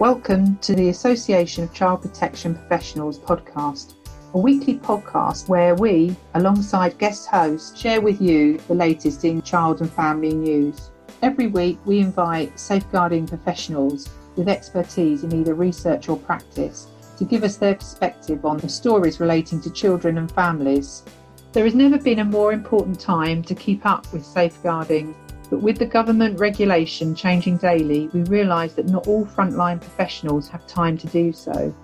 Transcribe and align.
Welcome 0.00 0.56
to 0.60 0.74
the 0.74 0.88
Association 0.88 1.62
of 1.64 1.74
Child 1.74 2.00
Protection 2.00 2.54
Professionals 2.54 3.18
podcast, 3.18 3.96
a 4.32 4.38
weekly 4.38 4.78
podcast 4.78 5.46
where 5.46 5.74
we, 5.74 6.16
alongside 6.32 6.96
guest 6.96 7.28
hosts, 7.28 7.78
share 7.78 8.00
with 8.00 8.18
you 8.18 8.56
the 8.66 8.74
latest 8.74 9.26
in 9.26 9.42
child 9.42 9.82
and 9.82 9.92
family 9.92 10.32
news. 10.32 10.90
Every 11.20 11.48
week, 11.48 11.78
we 11.84 11.98
invite 11.98 12.58
safeguarding 12.58 13.26
professionals 13.26 14.08
with 14.36 14.48
expertise 14.48 15.22
in 15.22 15.34
either 15.34 15.52
research 15.52 16.08
or 16.08 16.16
practice 16.16 16.86
to 17.18 17.24
give 17.26 17.44
us 17.44 17.58
their 17.58 17.74
perspective 17.74 18.46
on 18.46 18.56
the 18.56 18.70
stories 18.70 19.20
relating 19.20 19.60
to 19.60 19.70
children 19.70 20.16
and 20.16 20.32
families. 20.32 21.02
There 21.52 21.64
has 21.64 21.74
never 21.74 21.98
been 21.98 22.20
a 22.20 22.24
more 22.24 22.54
important 22.54 22.98
time 22.98 23.42
to 23.42 23.54
keep 23.54 23.84
up 23.84 24.10
with 24.14 24.24
safeguarding, 24.24 25.14
but 25.50 25.60
with 25.60 25.78
the 25.78 25.86
government 25.86 26.38
regulation 26.38 27.14
changing 27.14 27.56
daily, 27.56 28.08
we 28.14 28.22
realise 28.22 28.72
that 28.74 28.86
not 28.86 29.08
all 29.08 29.26
frontline 29.26 29.80
professionals 29.80 30.48
have 30.48 30.64
time 30.66 30.96
to 30.98 31.08
do 31.08 31.32
so. 31.32 31.74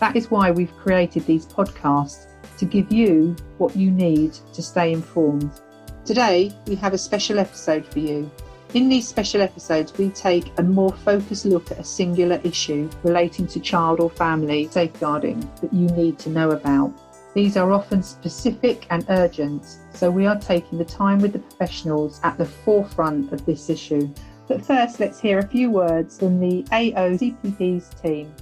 That 0.00 0.16
is 0.16 0.30
why 0.30 0.50
we've 0.50 0.74
created 0.78 1.26
these 1.26 1.46
podcasts 1.46 2.26
to 2.58 2.64
give 2.64 2.90
you 2.90 3.36
what 3.58 3.76
you 3.76 3.90
need 3.90 4.32
to 4.54 4.62
stay 4.62 4.92
informed. 4.92 5.60
Today, 6.04 6.52
we 6.66 6.74
have 6.76 6.94
a 6.94 6.98
special 6.98 7.38
episode 7.38 7.86
for 7.86 7.98
you. 7.98 8.30
In 8.74 8.88
these 8.88 9.06
special 9.06 9.42
episodes, 9.42 9.96
we 9.98 10.08
take 10.08 10.50
a 10.58 10.62
more 10.62 10.92
focused 10.92 11.44
look 11.44 11.70
at 11.70 11.78
a 11.78 11.84
singular 11.84 12.40
issue 12.42 12.88
relating 13.02 13.46
to 13.48 13.60
child 13.60 14.00
or 14.00 14.08
family 14.08 14.68
safeguarding 14.70 15.40
that 15.60 15.72
you 15.72 15.86
need 15.88 16.18
to 16.20 16.30
know 16.30 16.52
about. 16.52 16.90
These 17.34 17.56
are 17.56 17.72
often 17.72 18.02
specific 18.02 18.86
and 18.90 19.06
urgent, 19.08 19.64
so 19.94 20.10
we 20.10 20.26
are 20.26 20.38
taking 20.38 20.76
the 20.76 20.84
time 20.84 21.18
with 21.18 21.32
the 21.32 21.38
professionals 21.38 22.20
at 22.22 22.36
the 22.36 22.44
forefront 22.44 23.32
of 23.32 23.46
this 23.46 23.70
issue. 23.70 24.12
But 24.48 24.62
first, 24.62 25.00
let's 25.00 25.18
hear 25.18 25.38
a 25.38 25.48
few 25.48 25.70
words 25.70 26.18
from 26.18 26.38
the 26.38 26.62
AOCPP's 26.64 27.88
team. 28.02 28.34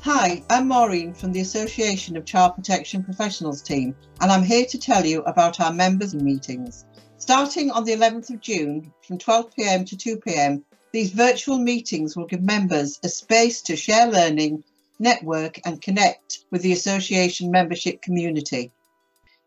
Hi, 0.00 0.42
I'm 0.50 0.66
Maureen 0.66 1.14
from 1.14 1.30
the 1.30 1.42
Association 1.42 2.16
of 2.16 2.24
Child 2.24 2.56
Protection 2.56 3.04
Professionals 3.04 3.62
team, 3.62 3.94
and 4.20 4.32
I'm 4.32 4.42
here 4.42 4.66
to 4.66 4.78
tell 4.78 5.06
you 5.06 5.22
about 5.22 5.60
our 5.60 5.72
members' 5.72 6.14
meetings. 6.14 6.86
Starting 7.18 7.70
on 7.70 7.84
the 7.84 7.92
11th 7.92 8.30
of 8.30 8.40
June 8.40 8.92
from 9.06 9.18
12pm 9.18 9.86
to 9.86 9.96
2pm, 9.96 10.64
these 10.90 11.12
virtual 11.12 11.58
meetings 11.58 12.16
will 12.16 12.26
give 12.26 12.42
members 12.42 12.98
a 13.04 13.08
space 13.08 13.62
to 13.62 13.76
share 13.76 14.08
learning, 14.08 14.64
network, 15.00 15.58
and 15.64 15.82
connect 15.82 16.44
with 16.50 16.62
the 16.62 16.72
association 16.72 17.50
membership 17.50 18.02
community. 18.02 18.70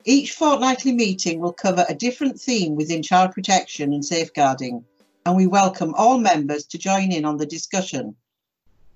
Each 0.03 0.33
fortnightly 0.33 0.91
meeting 0.91 1.39
will 1.39 1.53
cover 1.53 1.85
a 1.87 1.95
different 1.95 2.41
theme 2.41 2.75
within 2.75 3.01
child 3.01 3.31
protection 3.31 3.93
and 3.93 4.03
safeguarding, 4.03 4.83
and 5.25 5.37
we 5.37 5.47
welcome 5.47 5.93
all 5.95 6.17
members 6.17 6.65
to 6.65 6.77
join 6.77 7.11
in 7.11 7.23
on 7.23 7.37
the 7.37 7.45
discussion. 7.45 8.15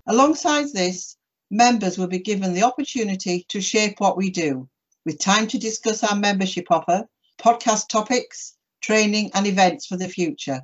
Alongside 0.06 0.74
this, 0.74 1.16
members 1.50 1.98
will 1.98 2.08
be 2.08 2.20
given 2.20 2.54
the 2.54 2.64
opportunity 2.64 3.46
to 3.50 3.62
shape 3.62 4.00
what 4.00 4.18
we 4.18 4.30
do, 4.30 4.68
with 5.06 5.20
time 5.20 5.48
to 5.48 5.58
discuss 5.58 6.04
our 6.04 6.16
membership 6.18 6.66
offer, 6.70 7.08
podcast 7.40 7.88
topics, 7.88 8.58
training, 8.82 9.32
and 9.34 9.48
events 9.48 9.86
for 9.86 9.96
the 9.96 10.10
future. 10.10 10.62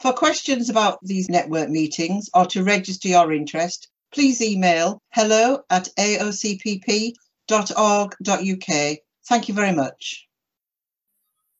For 0.00 0.12
questions 0.12 0.70
about 0.70 0.98
these 1.02 1.28
network 1.28 1.68
meetings 1.68 2.30
or 2.32 2.46
to 2.46 2.62
register 2.62 3.08
your 3.08 3.32
interest, 3.32 3.88
please 4.12 4.42
email 4.42 5.00
hello 5.12 5.62
at 5.70 5.88
aocpp.org.uk. 5.98 7.14
Thank 9.28 9.48
you 9.48 9.54
very 9.54 9.72
much. 9.72 10.26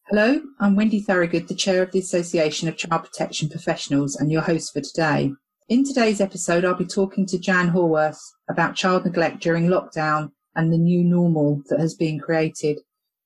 Hello, 0.09 0.41
I'm 0.59 0.75
Wendy 0.75 1.01
Thorogood, 1.01 1.47
the 1.47 1.55
Chair 1.55 1.83
of 1.85 1.93
the 1.93 2.01
Association 2.01 2.69
of 2.69 2.77
Child 2.77 3.05
Protection 3.05 3.49
Professionals 3.49 4.17
and 4.17 4.33
your 4.33 4.43
host 4.43 4.73
for 4.73 4.81
today. 4.81 5.33
In 5.69 5.85
today's 5.85 6.21
episode, 6.21 6.65
I'll 6.65 6.75
be 6.75 6.85
talking 6.85 7.27
to 7.27 7.39
Jan 7.39 7.71
Horwath 7.71 8.19
about 8.49 8.75
child 8.75 9.05
neglect 9.05 9.41
during 9.41 9.69
lockdown 9.69 10.33
and 10.57 10.73
the 10.73 10.79
new 10.79 11.05
normal 11.05 11.63
that 11.69 11.79
has 11.79 11.95
been 11.95 12.19
created. 12.19 12.81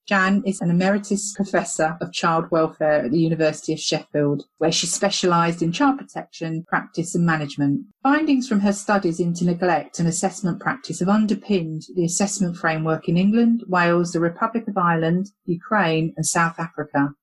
Jan 0.07 0.43
is 0.45 0.61
an 0.61 0.69
emeritus 0.69 1.33
professor 1.33 1.97
of 1.99 2.13
child 2.13 2.51
welfare 2.51 3.05
at 3.05 3.11
the 3.11 3.19
University 3.19 3.73
of 3.73 3.81
Sheffield, 3.81 4.45
where 4.59 4.71
she 4.71 4.87
specialised 4.87 5.63
in 5.63 5.73
child 5.73 5.99
protection, 5.99 6.63
practice 6.69 7.15
and 7.15 7.25
management. 7.25 7.87
Findings 8.03 8.47
from 8.47 8.61
her 8.61 8.75
studies 8.75 9.19
into 9.19 9.47
neglect 9.47 9.99
and 9.99 10.07
assessment 10.07 10.61
practice 10.61 11.01
have 11.01 11.09
underpinned 11.09 11.85
the 11.95 12.05
assessment 12.05 12.59
framework 12.59 13.09
in 13.09 13.17
England, 13.17 13.65
Wales, 13.67 14.13
the 14.13 14.21
Republic 14.21 14.69
of 14.69 14.77
Ireland, 14.77 15.31
Ukraine 15.47 16.13
and 16.19 16.27
South 16.27 16.59
Africa. 16.59 17.15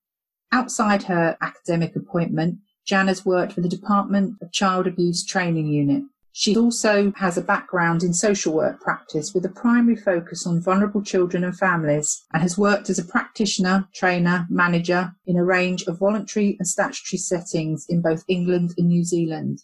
Outside 0.51 1.03
her 1.03 1.37
academic 1.39 1.95
appointment, 1.95 2.57
Jan 2.83 3.09
has 3.09 3.23
worked 3.23 3.53
for 3.53 3.61
the 3.61 3.69
Department 3.69 4.37
of 4.41 4.51
Child 4.51 4.87
Abuse 4.87 5.23
Training 5.23 5.67
Unit, 5.67 6.01
she 6.33 6.55
also 6.55 7.11
has 7.17 7.37
a 7.37 7.41
background 7.41 8.03
in 8.03 8.13
social 8.13 8.53
work 8.53 8.79
practice 8.79 9.33
with 9.33 9.45
a 9.45 9.49
primary 9.49 9.97
focus 9.97 10.47
on 10.47 10.61
vulnerable 10.61 11.01
children 11.01 11.43
and 11.43 11.57
families 11.57 12.23
and 12.33 12.41
has 12.41 12.57
worked 12.57 12.89
as 12.89 12.97
a 12.97 13.03
practitioner, 13.03 13.87
trainer, 13.93 14.47
manager 14.49 15.13
in 15.25 15.35
a 15.35 15.43
range 15.43 15.83
of 15.83 15.99
voluntary 15.99 16.55
and 16.57 16.67
statutory 16.67 17.17
settings 17.17 17.85
in 17.89 18.01
both 18.01 18.23
England 18.29 18.73
and 18.77 18.87
New 18.87 19.03
Zealand. 19.03 19.63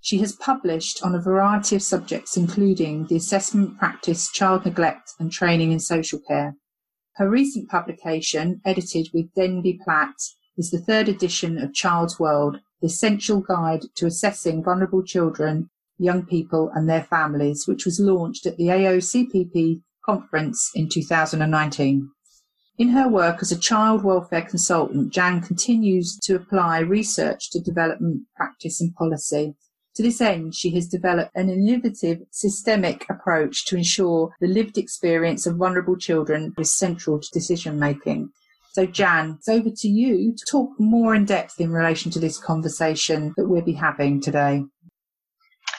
She 0.00 0.18
has 0.18 0.32
published 0.32 1.02
on 1.04 1.14
a 1.14 1.20
variety 1.20 1.76
of 1.76 1.82
subjects, 1.82 2.36
including 2.36 3.06
the 3.06 3.16
assessment 3.16 3.78
practice, 3.78 4.30
child 4.30 4.64
neglect, 4.64 5.12
and 5.20 5.30
training 5.30 5.70
in 5.70 5.80
social 5.80 6.18
care. 6.18 6.56
Her 7.14 7.30
recent 7.30 7.68
publication, 7.68 8.60
edited 8.64 9.08
with 9.14 9.32
Dendy 9.34 9.78
Platt, 9.82 10.14
is 10.56 10.70
the 10.70 10.80
third 10.80 11.08
edition 11.08 11.58
of 11.58 11.74
Child's 11.74 12.18
World, 12.18 12.60
the 12.80 12.88
essential 12.88 13.40
guide 13.40 13.84
to 13.96 14.06
assessing 14.06 14.62
vulnerable 14.62 15.02
children 15.02 15.70
young 15.98 16.24
people 16.24 16.70
and 16.74 16.88
their 16.88 17.02
families, 17.04 17.66
which 17.66 17.84
was 17.84 18.00
launched 18.00 18.46
at 18.46 18.56
the 18.56 18.66
AOCPP 18.66 19.82
conference 20.04 20.70
in 20.74 20.88
2019. 20.88 22.10
In 22.78 22.88
her 22.90 23.08
work 23.08 23.38
as 23.40 23.50
a 23.50 23.58
child 23.58 24.04
welfare 24.04 24.42
consultant, 24.42 25.10
Jan 25.10 25.40
continues 25.40 26.18
to 26.24 26.34
apply 26.34 26.80
research 26.80 27.50
to 27.50 27.60
development 27.60 28.22
practice 28.36 28.80
and 28.80 28.94
policy. 28.94 29.54
To 29.94 30.02
this 30.02 30.20
end, 30.20 30.54
she 30.54 30.74
has 30.74 30.86
developed 30.86 31.30
an 31.34 31.48
innovative 31.48 32.18
systemic 32.30 33.06
approach 33.08 33.64
to 33.66 33.78
ensure 33.78 34.34
the 34.40 34.46
lived 34.46 34.76
experience 34.76 35.46
of 35.46 35.56
vulnerable 35.56 35.96
children 35.96 36.52
is 36.58 36.76
central 36.76 37.18
to 37.18 37.28
decision 37.32 37.78
making. 37.78 38.28
So, 38.72 38.84
Jan, 38.84 39.36
it's 39.38 39.48
over 39.48 39.70
to 39.74 39.88
you 39.88 40.34
to 40.36 40.44
talk 40.50 40.68
more 40.78 41.14
in 41.14 41.24
depth 41.24 41.58
in 41.58 41.72
relation 41.72 42.10
to 42.10 42.18
this 42.18 42.36
conversation 42.36 43.32
that 43.38 43.48
we'll 43.48 43.62
be 43.62 43.72
having 43.72 44.20
today. 44.20 44.64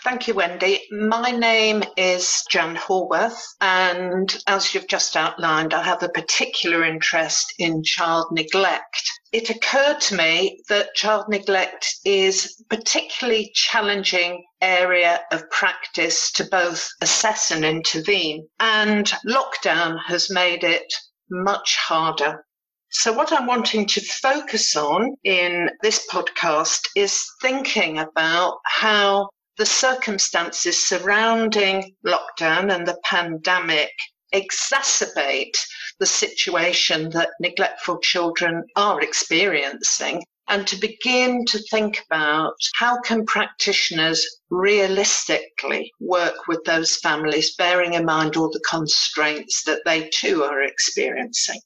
Thank 0.08 0.30
you, 0.30 0.36
Wendy. 0.36 0.88
My 0.90 1.32
name 1.32 1.84
is 1.98 2.46
Jan 2.50 2.78
Horwath, 2.78 3.44
and 3.60 4.42
as 4.48 4.74
you've 4.74 4.88
just 4.88 5.18
outlined, 5.18 5.74
I 5.74 5.84
have 5.84 6.02
a 6.02 6.08
particular 6.08 6.86
interest 6.86 7.54
in 7.60 7.84
child 7.84 8.28
neglect. 8.32 9.04
It 9.34 9.50
occurred 9.50 10.00
to 10.00 10.16
me 10.16 10.64
that 10.70 10.96
child 10.96 11.26
neglect 11.28 11.94
is 12.06 12.56
a 12.62 12.74
particularly 12.74 13.52
challenging 13.54 14.46
area 14.62 15.26
of 15.34 15.50
practice 15.50 16.32
to 16.36 16.46
both 16.46 16.88
assess 17.02 17.52
and 17.52 17.66
intervene, 17.66 18.48
and 18.62 19.12
lockdown 19.28 19.98
has 20.06 20.30
made 20.30 20.64
it 20.64 20.88
much 21.30 21.76
harder. 21.76 22.46
So, 22.92 23.12
what 23.12 23.34
I'm 23.34 23.46
wanting 23.46 23.86
to 23.88 24.00
focus 24.00 24.74
on 24.78 25.18
in 25.26 25.70
this 25.82 26.08
podcast 26.10 26.80
is 26.96 27.26
thinking 27.42 28.00
about 28.00 28.60
how 28.64 29.28
the 29.58 29.66
circumstances 29.66 30.88
surrounding 30.88 31.96
lockdown 32.06 32.74
and 32.74 32.88
the 32.88 33.00
pandemic 33.04 33.92
exacerbate 34.34 35.58
the 36.00 36.06
situation 36.06 37.10
that 37.10 37.32
neglectful 37.40 37.98
children 38.00 38.64
are 38.76 39.02
experiencing. 39.02 40.24
And 40.48 40.68
to 40.68 40.78
begin 40.78 41.44
to 41.46 41.60
think 41.72 42.04
about 42.06 42.54
how 42.76 43.02
can 43.02 43.26
practitioners 43.26 44.26
realistically 44.50 45.92
work 46.00 46.48
with 46.48 46.64
those 46.64 46.96
families 46.98 47.56
bearing 47.56 47.96
in 47.96 48.06
mind 48.06 48.38
all 48.38 48.50
the 48.50 48.64
constraints 48.70 49.64
that 49.64 49.82
they 49.86 50.10
too 50.14 50.44
are 50.44 50.62
experiencing 50.62 51.60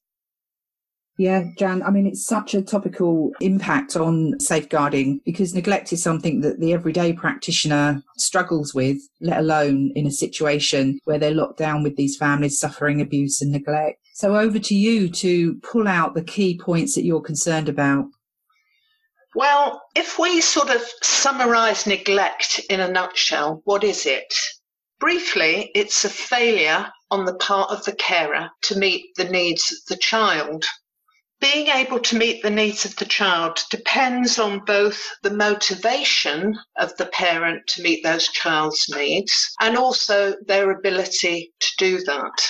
yeah, 1.22 1.44
Jan, 1.56 1.84
I 1.84 1.92
mean, 1.92 2.08
it's 2.08 2.26
such 2.26 2.56
a 2.56 2.64
topical 2.64 3.32
impact 3.42 3.96
on 3.96 4.40
safeguarding 4.40 5.22
because 5.24 5.54
neglect 5.54 5.94
is 5.94 6.02
something 6.02 6.42
that 6.42 6.60
the 6.60 6.74
everyday 6.74 7.14
practitioner 7.14 8.02
struggles 8.18 8.74
with, 8.74 8.98
let 9.20 9.38
alone 9.38 9.92
in 9.96 10.08
a 10.08 10.12
situation 10.12 11.00
where 11.04 11.20
they're 11.20 11.30
locked 11.30 11.60
down 11.60 11.84
with 11.84 11.96
these 11.96 12.18
families 12.18 12.58
suffering 12.58 13.02
abuse 13.02 13.40
and 13.40 13.52
neglect. 13.52 14.00
So 14.16 14.36
over 14.36 14.58
to 14.58 14.74
you 14.74 15.10
to 15.10 15.60
pull 15.62 15.88
out 15.88 16.16
the 16.16 16.24
key 16.24 16.58
points 16.58 16.96
that 16.96 17.04
you're 17.04 17.22
concerned 17.22 17.70
about. 17.70 18.06
Well, 19.36 19.80
if 19.96 20.18
we 20.18 20.42
sort 20.42 20.72
of 20.72 20.82
summarize 21.04 21.86
neglect 21.86 22.62
in 22.68 22.80
a 22.80 22.92
nutshell, 22.92 23.62
what 23.66 23.84
is 23.84 24.08
it? 24.08 24.34
Briefly, 25.00 25.70
it's 25.76 26.04
a 26.04 26.10
failure 26.10 26.92
on 27.12 27.26
the 27.26 27.36
part 27.36 27.70
of 27.70 27.86
the 27.86 27.94
carer 27.94 28.50
to 28.64 28.80
meet 28.80 29.06
the 29.18 29.26
needs 29.26 29.72
of 29.72 29.78
the 29.88 30.02
child. 30.02 30.66
Being 31.42 31.68
able 31.68 32.00
to 32.00 32.18
meet 32.18 32.44
the 32.44 32.50
needs 32.52 32.86
of 32.86 32.96
the 32.98 33.06
child 33.06 33.60
depends 33.72 34.38
on 34.38 34.64
both 34.64 35.10
the 35.24 35.34
motivation 35.34 36.56
of 36.78 36.96
the 36.98 37.08
parent 37.08 37.66
to 37.68 37.82
meet 37.82 38.04
those 38.04 38.28
child's 38.28 38.86
needs 38.96 39.54
and 39.60 39.76
also 39.76 40.36
their 40.46 40.70
ability 40.70 41.52
to 41.60 41.68
do 41.80 42.00
that. 42.04 42.48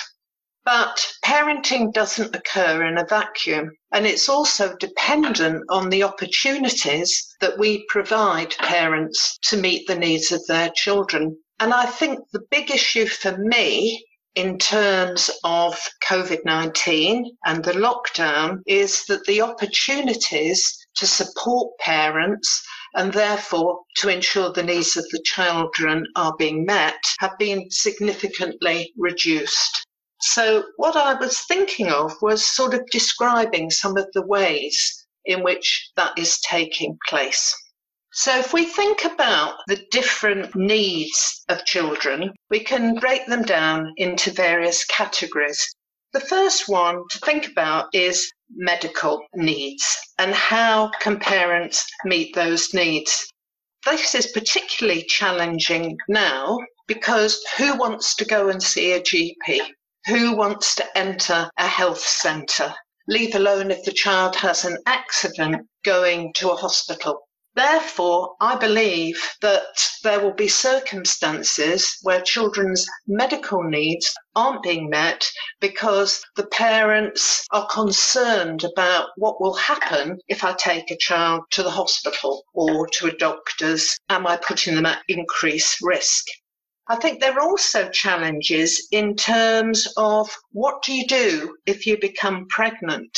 But 0.65 1.13
parenting 1.25 1.91
doesn't 1.93 2.35
occur 2.35 2.85
in 2.85 2.97
a 2.97 3.05
vacuum, 3.05 3.71
and 3.91 4.05
it's 4.05 4.29
also 4.29 4.75
dependent 4.75 5.63
on 5.69 5.89
the 5.89 6.03
opportunities 6.03 7.35
that 7.39 7.57
we 7.57 7.85
provide 7.87 8.55
parents 8.57 9.39
to 9.44 9.57
meet 9.57 9.87
the 9.87 9.95
needs 9.95 10.31
of 10.31 10.45
their 10.47 10.69
children. 10.75 11.37
And 11.59 11.73
I 11.73 11.85
think 11.85 12.19
the 12.31 12.45
big 12.51 12.69
issue 12.69 13.07
for 13.07 13.37
me 13.37 14.05
in 14.36 14.57
terms 14.57 15.30
of 15.44 15.78
COVID 16.07 16.45
19 16.45 17.38
and 17.45 17.63
the 17.63 17.74
lockdown 17.74 18.62
is 18.66 19.06
that 19.07 19.25
the 19.25 19.42
opportunities 19.42 20.78
to 20.95 21.06
support 21.06 21.78
parents 21.80 22.63
and 22.95 23.12
therefore 23.12 23.81
to 23.98 24.10
ensure 24.10 24.51
the 24.51 24.63
needs 24.63 24.95
of 24.95 25.06
the 25.12 25.22
children 25.24 26.06
are 26.16 26.36
being 26.38 26.66
met 26.66 27.00
have 27.19 27.38
been 27.38 27.69
significantly 27.69 28.94
reduced. 28.98 29.86
So, 30.22 30.63
what 30.78 30.95
I 30.95 31.13
was 31.16 31.42
thinking 31.48 31.89
of 31.89 32.13
was 32.22 32.45
sort 32.45 32.74
of 32.74 32.86
describing 32.92 33.69
some 33.69 33.98
of 33.98 34.07
the 34.13 34.25
ways 34.25 35.07
in 35.25 35.44
which 35.44 35.92
that 35.95 36.18
is 36.18 36.39
taking 36.42 36.98
place. 37.07 37.56
So, 38.13 38.37
if 38.39 38.51
we 38.51 38.65
think 38.65 39.05
about 39.05 39.59
the 39.67 39.85
different 39.89 40.53
needs 40.53 41.45
of 41.47 41.63
children, 41.63 42.33
we 42.49 42.59
can 42.59 42.95
break 42.95 43.25
them 43.25 43.43
down 43.43 43.93
into 43.95 44.31
various 44.31 44.83
categories. 44.83 45.73
The 46.11 46.19
first 46.19 46.67
one 46.67 47.03
to 47.09 47.19
think 47.19 47.47
about 47.47 47.87
is 47.93 48.29
medical 48.49 49.25
needs 49.33 49.97
and 50.17 50.35
how 50.35 50.89
can 50.99 51.21
parents 51.21 51.85
meet 52.03 52.35
those 52.35 52.73
needs. 52.73 53.31
This 53.85 54.13
is 54.13 54.27
particularly 54.27 55.03
challenging 55.03 55.97
now 56.09 56.59
because 56.87 57.41
who 57.55 57.75
wants 57.75 58.13
to 58.15 58.25
go 58.25 58.49
and 58.49 58.61
see 58.61 58.91
a 58.91 58.99
GP? 58.99 59.61
Who 60.07 60.35
wants 60.35 60.75
to 60.75 60.97
enter 60.97 61.49
a 61.57 61.67
health 61.67 62.05
centre? 62.05 62.75
Leave 63.07 63.35
alone 63.35 63.71
if 63.71 63.85
the 63.85 63.93
child 63.93 64.35
has 64.35 64.65
an 64.65 64.79
accident 64.85 65.65
going 65.85 66.33
to 66.33 66.51
a 66.51 66.57
hospital. 66.57 67.21
Therefore, 67.53 68.38
I 68.39 68.56
believe 68.56 69.21
that 69.42 69.92
there 70.03 70.21
will 70.21 70.33
be 70.33 70.48
circumstances 70.48 71.98
where 72.01 72.21
children's 72.21 72.86
medical 73.07 73.62
needs 73.62 74.15
aren't 74.33 74.63
being 74.63 74.89
met 74.89 75.30
because 75.59 76.24
the 76.38 76.48
parents 76.48 77.45
are 77.51 77.68
concerned 77.68 78.63
about 78.63 79.09
what 79.18 79.42
will 79.42 79.56
happen 79.56 80.18
if 80.30 80.45
I 80.45 80.53
take 80.53 80.89
a 80.92 80.98
child 80.98 81.44
to 81.51 81.62
the 81.62 81.71
hospital 81.71 82.45
or 82.53 82.88
to 82.88 83.07
a 83.07 83.18
doctor's. 83.18 83.97
Am 84.09 84.25
I 84.25 84.38
putting 84.38 84.75
them 84.75 84.86
at 84.86 85.04
increased 85.09 85.80
risk? 85.81 86.25
I 86.88 86.95
think 86.95 87.19
there 87.19 87.33
are 87.33 87.42
also 87.42 87.89
challenges 87.89 88.88
in 88.92 89.18
terms 89.18 89.92
of 89.97 90.33
what 90.54 90.83
do 90.83 90.94
you 90.94 91.06
do 91.06 91.57
if 91.65 91.86
you 91.86 91.97
become 92.00 92.47
pregnant? 92.47 93.18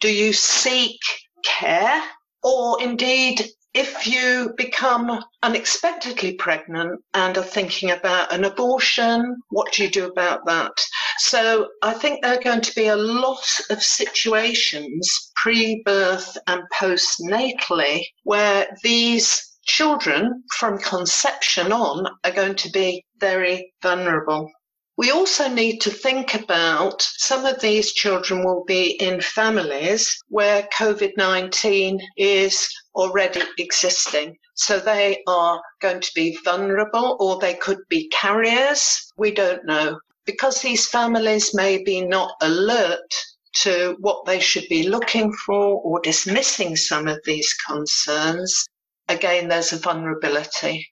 Do 0.00 0.10
you 0.10 0.32
seek 0.32 1.00
care? 1.44 2.02
Or 2.42 2.82
indeed, 2.82 3.46
if 3.74 4.06
you 4.06 4.54
become 4.56 5.20
unexpectedly 5.42 6.34
pregnant 6.34 7.02
and 7.12 7.36
are 7.36 7.42
thinking 7.42 7.90
about 7.90 8.32
an 8.32 8.44
abortion, 8.44 9.36
what 9.50 9.72
do 9.72 9.82
you 9.82 9.90
do 9.90 10.06
about 10.06 10.46
that? 10.46 10.72
So 11.18 11.68
I 11.82 11.92
think 11.92 12.22
there 12.22 12.38
are 12.38 12.42
going 12.42 12.60
to 12.60 12.74
be 12.74 12.86
a 12.86 12.96
lot 12.96 13.44
of 13.70 13.82
situations 13.82 15.32
pre 15.36 15.82
birth 15.84 16.38
and 16.46 16.62
postnatally 16.72 18.04
where 18.22 18.68
these 18.84 19.58
children 19.64 20.44
from 20.56 20.78
conception 20.78 21.72
on 21.72 22.06
are 22.22 22.32
going 22.32 22.54
to 22.54 22.70
be 22.70 23.04
very 23.18 23.72
vulnerable. 23.82 24.50
We 24.96 25.10
also 25.10 25.48
need 25.48 25.80
to 25.80 25.90
think 25.90 26.34
about 26.34 27.02
some 27.02 27.44
of 27.46 27.60
these 27.60 27.92
children 27.92 28.44
will 28.44 28.62
be 28.62 28.92
in 28.92 29.20
families 29.20 30.16
where 30.28 30.68
COVID 30.72 31.16
19 31.16 32.00
is 32.16 32.68
already 32.94 33.42
existing. 33.58 34.36
So 34.54 34.78
they 34.78 35.20
are 35.26 35.60
going 35.82 36.00
to 36.00 36.12
be 36.14 36.38
vulnerable 36.44 37.16
or 37.18 37.40
they 37.40 37.54
could 37.54 37.80
be 37.88 38.08
carriers. 38.10 39.10
We 39.16 39.32
don't 39.32 39.64
know. 39.64 39.98
Because 40.26 40.62
these 40.62 40.86
families 40.86 41.52
may 41.54 41.82
be 41.82 42.00
not 42.00 42.36
alert 42.40 43.12
to 43.62 43.96
what 43.98 44.26
they 44.26 44.38
should 44.38 44.68
be 44.68 44.88
looking 44.88 45.32
for 45.32 45.80
or 45.82 46.00
dismissing 46.00 46.76
some 46.76 47.08
of 47.08 47.18
these 47.24 47.52
concerns, 47.66 48.64
again, 49.08 49.48
there's 49.48 49.72
a 49.72 49.78
vulnerability 49.78 50.88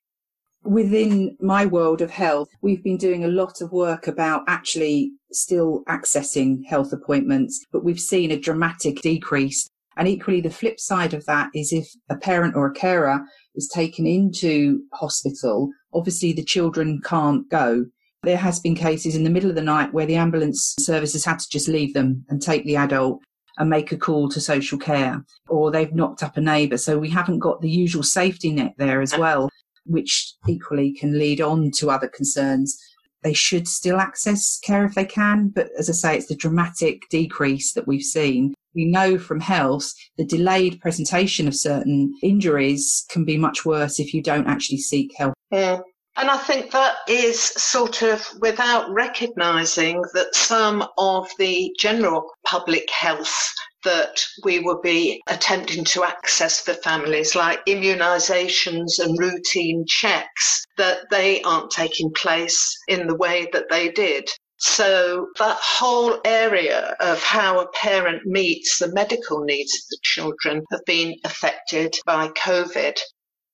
within 0.64 1.36
my 1.40 1.66
world 1.66 2.00
of 2.00 2.10
health, 2.10 2.48
we've 2.60 2.82
been 2.82 2.96
doing 2.96 3.24
a 3.24 3.28
lot 3.28 3.60
of 3.60 3.72
work 3.72 4.06
about 4.06 4.44
actually 4.48 5.12
still 5.32 5.82
accessing 5.88 6.64
health 6.66 6.92
appointments, 6.92 7.64
but 7.72 7.84
we've 7.84 8.00
seen 8.00 8.30
a 8.30 8.38
dramatic 8.38 9.00
decrease. 9.00 9.68
And 9.96 10.08
equally, 10.08 10.40
the 10.40 10.50
flip 10.50 10.80
side 10.80 11.14
of 11.14 11.26
that 11.26 11.50
is 11.54 11.72
if 11.72 11.88
a 12.08 12.16
parent 12.16 12.56
or 12.56 12.66
a 12.66 12.74
carer 12.74 13.20
is 13.54 13.68
taken 13.68 14.06
into 14.06 14.82
hospital, 14.94 15.70
obviously 15.92 16.32
the 16.32 16.44
children 16.44 17.00
can't 17.04 17.48
go. 17.50 17.86
There 18.22 18.38
has 18.38 18.60
been 18.60 18.74
cases 18.74 19.16
in 19.16 19.24
the 19.24 19.30
middle 19.30 19.50
of 19.50 19.56
the 19.56 19.62
night 19.62 19.92
where 19.92 20.06
the 20.06 20.16
ambulance 20.16 20.74
services 20.78 21.24
had 21.24 21.40
to 21.40 21.48
just 21.50 21.68
leave 21.68 21.92
them 21.92 22.24
and 22.28 22.40
take 22.40 22.64
the 22.64 22.76
adult 22.76 23.20
and 23.58 23.68
make 23.68 23.92
a 23.92 23.98
call 23.98 24.30
to 24.30 24.40
social 24.40 24.78
care 24.78 25.22
or 25.48 25.70
they've 25.70 25.92
knocked 25.92 26.22
up 26.22 26.36
a 26.36 26.40
neighbour. 26.40 26.78
So 26.78 26.98
we 26.98 27.10
haven't 27.10 27.40
got 27.40 27.60
the 27.60 27.70
usual 27.70 28.02
safety 28.02 28.50
net 28.50 28.72
there 28.78 29.02
as 29.02 29.16
well 29.18 29.50
which 29.84 30.34
equally 30.48 30.92
can 30.92 31.18
lead 31.18 31.40
on 31.40 31.70
to 31.78 31.90
other 31.90 32.08
concerns. 32.08 32.78
They 33.22 33.32
should 33.32 33.68
still 33.68 33.98
access 33.98 34.58
care 34.58 34.84
if 34.84 34.94
they 34.94 35.04
can, 35.04 35.48
but 35.48 35.68
as 35.78 35.88
I 35.88 35.92
say, 35.92 36.16
it's 36.16 36.26
the 36.26 36.34
dramatic 36.34 37.02
decrease 37.08 37.72
that 37.74 37.86
we've 37.86 38.02
seen. 38.02 38.54
We 38.74 38.86
know 38.86 39.18
from 39.18 39.40
health 39.40 39.92
the 40.16 40.24
delayed 40.24 40.80
presentation 40.80 41.46
of 41.46 41.54
certain 41.54 42.14
injuries 42.22 43.04
can 43.10 43.24
be 43.24 43.36
much 43.36 43.64
worse 43.64 44.00
if 44.00 44.14
you 44.14 44.22
don't 44.22 44.48
actually 44.48 44.78
seek 44.78 45.12
help. 45.16 45.34
Yeah. 45.50 45.80
And 46.16 46.30
I 46.30 46.36
think 46.36 46.72
that 46.72 46.96
is 47.08 47.40
sort 47.40 48.02
of 48.02 48.26
without 48.40 48.90
recognising 48.90 50.02
that 50.12 50.34
some 50.34 50.86
of 50.98 51.28
the 51.38 51.74
general 51.78 52.30
public 52.44 52.90
health 52.90 53.34
that 53.84 54.24
we 54.44 54.58
will 54.60 54.80
be 54.80 55.22
attempting 55.28 55.84
to 55.84 56.04
access 56.04 56.60
for 56.60 56.74
families, 56.74 57.34
like 57.34 57.64
immunisations 57.66 58.98
and 58.98 59.18
routine 59.18 59.84
checks, 59.86 60.64
that 60.76 61.10
they 61.10 61.42
aren't 61.42 61.70
taking 61.70 62.12
place 62.12 62.76
in 62.88 63.06
the 63.06 63.16
way 63.16 63.48
that 63.52 63.68
they 63.70 63.90
did. 63.90 64.28
So 64.58 65.26
that 65.38 65.58
whole 65.60 66.20
area 66.24 66.94
of 67.00 67.20
how 67.20 67.58
a 67.58 67.68
parent 67.72 68.24
meets 68.24 68.78
the 68.78 68.92
medical 68.92 69.42
needs 69.42 69.74
of 69.74 69.82
the 69.90 69.98
children 70.02 70.62
have 70.70 70.84
been 70.86 71.16
affected 71.24 71.96
by 72.06 72.28
COVID. 72.28 72.96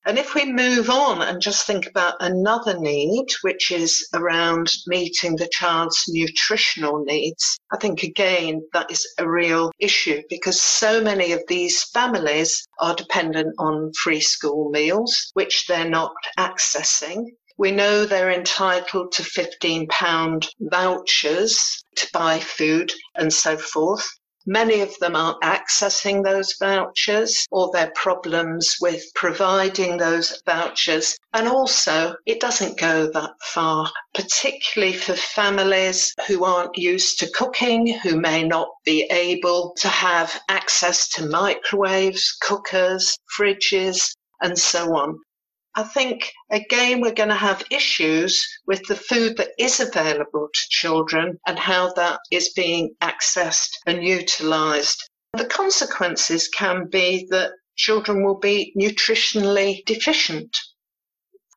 And 0.07 0.19
if 0.19 0.35
we 0.35 0.51
move 0.51 0.89
on 0.89 1.21
and 1.23 1.41
just 1.41 1.67
think 1.67 1.87
about 1.87 2.15
another 2.21 2.79
need, 2.79 3.27
which 3.43 3.71
is 3.71 4.09
around 4.15 4.71
meeting 4.87 5.37
the 5.37 5.49
child's 5.53 6.05
nutritional 6.09 7.05
needs, 7.05 7.59
I 7.73 7.77
think 7.77 8.03
again 8.03 8.63
that 8.73 8.91
is 8.91 9.07
a 9.19 9.29
real 9.29 9.71
issue 9.79 10.23
because 10.31 10.61
so 10.61 11.03
many 11.03 11.33
of 11.33 11.43
these 11.49 11.85
families 11.85 12.67
are 12.81 12.95
dependent 12.95 13.55
on 13.59 13.93
free 13.93 14.21
school 14.21 14.71
meals, 14.71 15.31
which 15.35 15.67
they're 15.67 15.91
not 15.91 16.13
accessing. 16.39 17.27
We 17.59 17.73
know 17.73 18.07
they're 18.07 18.31
entitled 18.31 19.13
to 19.13 19.23
£15 19.23 20.49
vouchers 20.61 21.85
to 21.97 22.09
buy 22.13 22.39
food 22.39 22.93
and 23.17 23.33
so 23.33 23.57
forth. 23.57 24.09
Many 24.51 24.81
of 24.81 24.99
them 24.99 25.15
aren't 25.15 25.43
accessing 25.43 26.25
those 26.25 26.55
vouchers 26.59 27.47
or 27.51 27.71
their 27.71 27.93
problems 27.95 28.79
with 28.81 29.05
providing 29.15 29.99
those 29.99 30.41
vouchers. 30.47 31.19
And 31.35 31.47
also, 31.47 32.17
it 32.25 32.41
doesn't 32.41 32.79
go 32.79 33.11
that 33.13 33.35
far, 33.43 33.93
particularly 34.15 34.97
for 34.97 35.15
families 35.15 36.15
who 36.27 36.45
aren't 36.45 36.79
used 36.79 37.19
to 37.19 37.31
cooking, 37.31 37.99
who 37.99 38.19
may 38.19 38.43
not 38.43 38.71
be 38.87 39.03
able 39.11 39.75
to 39.81 39.89
have 39.89 40.41
access 40.49 41.11
to 41.11 41.27
microwaves, 41.27 42.35
cookers, 42.41 43.19
fridges, 43.37 44.15
and 44.41 44.59
so 44.59 44.97
on. 44.97 45.19
I 45.79 45.85
think 45.85 46.33
again 46.51 47.01
we're 47.01 47.15
going 47.15 47.29
to 47.29 47.37
have 47.37 47.63
issues 47.71 48.45
with 48.67 48.83
the 48.89 48.97
food 48.97 49.37
that 49.37 49.51
is 49.61 49.79
available 49.79 50.49
to 50.53 50.69
children 50.71 51.39
and 51.47 51.57
how 51.57 51.93
that 51.93 52.19
is 52.33 52.49
being 52.49 52.97
accessed 53.01 53.71
and 53.87 54.03
utilized. 54.03 55.09
The 55.35 55.45
consequences 55.45 56.49
can 56.49 56.89
be 56.89 57.29
that 57.31 57.53
children 57.77 58.25
will 58.25 58.41
be 58.41 58.73
nutritionally 58.77 59.85
deficient. 59.85 60.57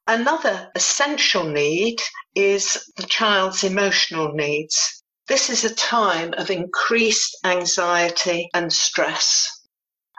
Another 0.05 0.69
essential 0.75 1.45
need 1.45 1.97
is 2.35 2.91
the 2.97 3.07
child's 3.07 3.63
emotional 3.63 4.33
needs. 4.33 5.03
This 5.29 5.49
is 5.49 5.63
a 5.63 5.73
time 5.73 6.35
of 6.35 6.51
increased 6.51 7.39
anxiety 7.43 8.49
and 8.53 8.71
stress. 8.71 9.60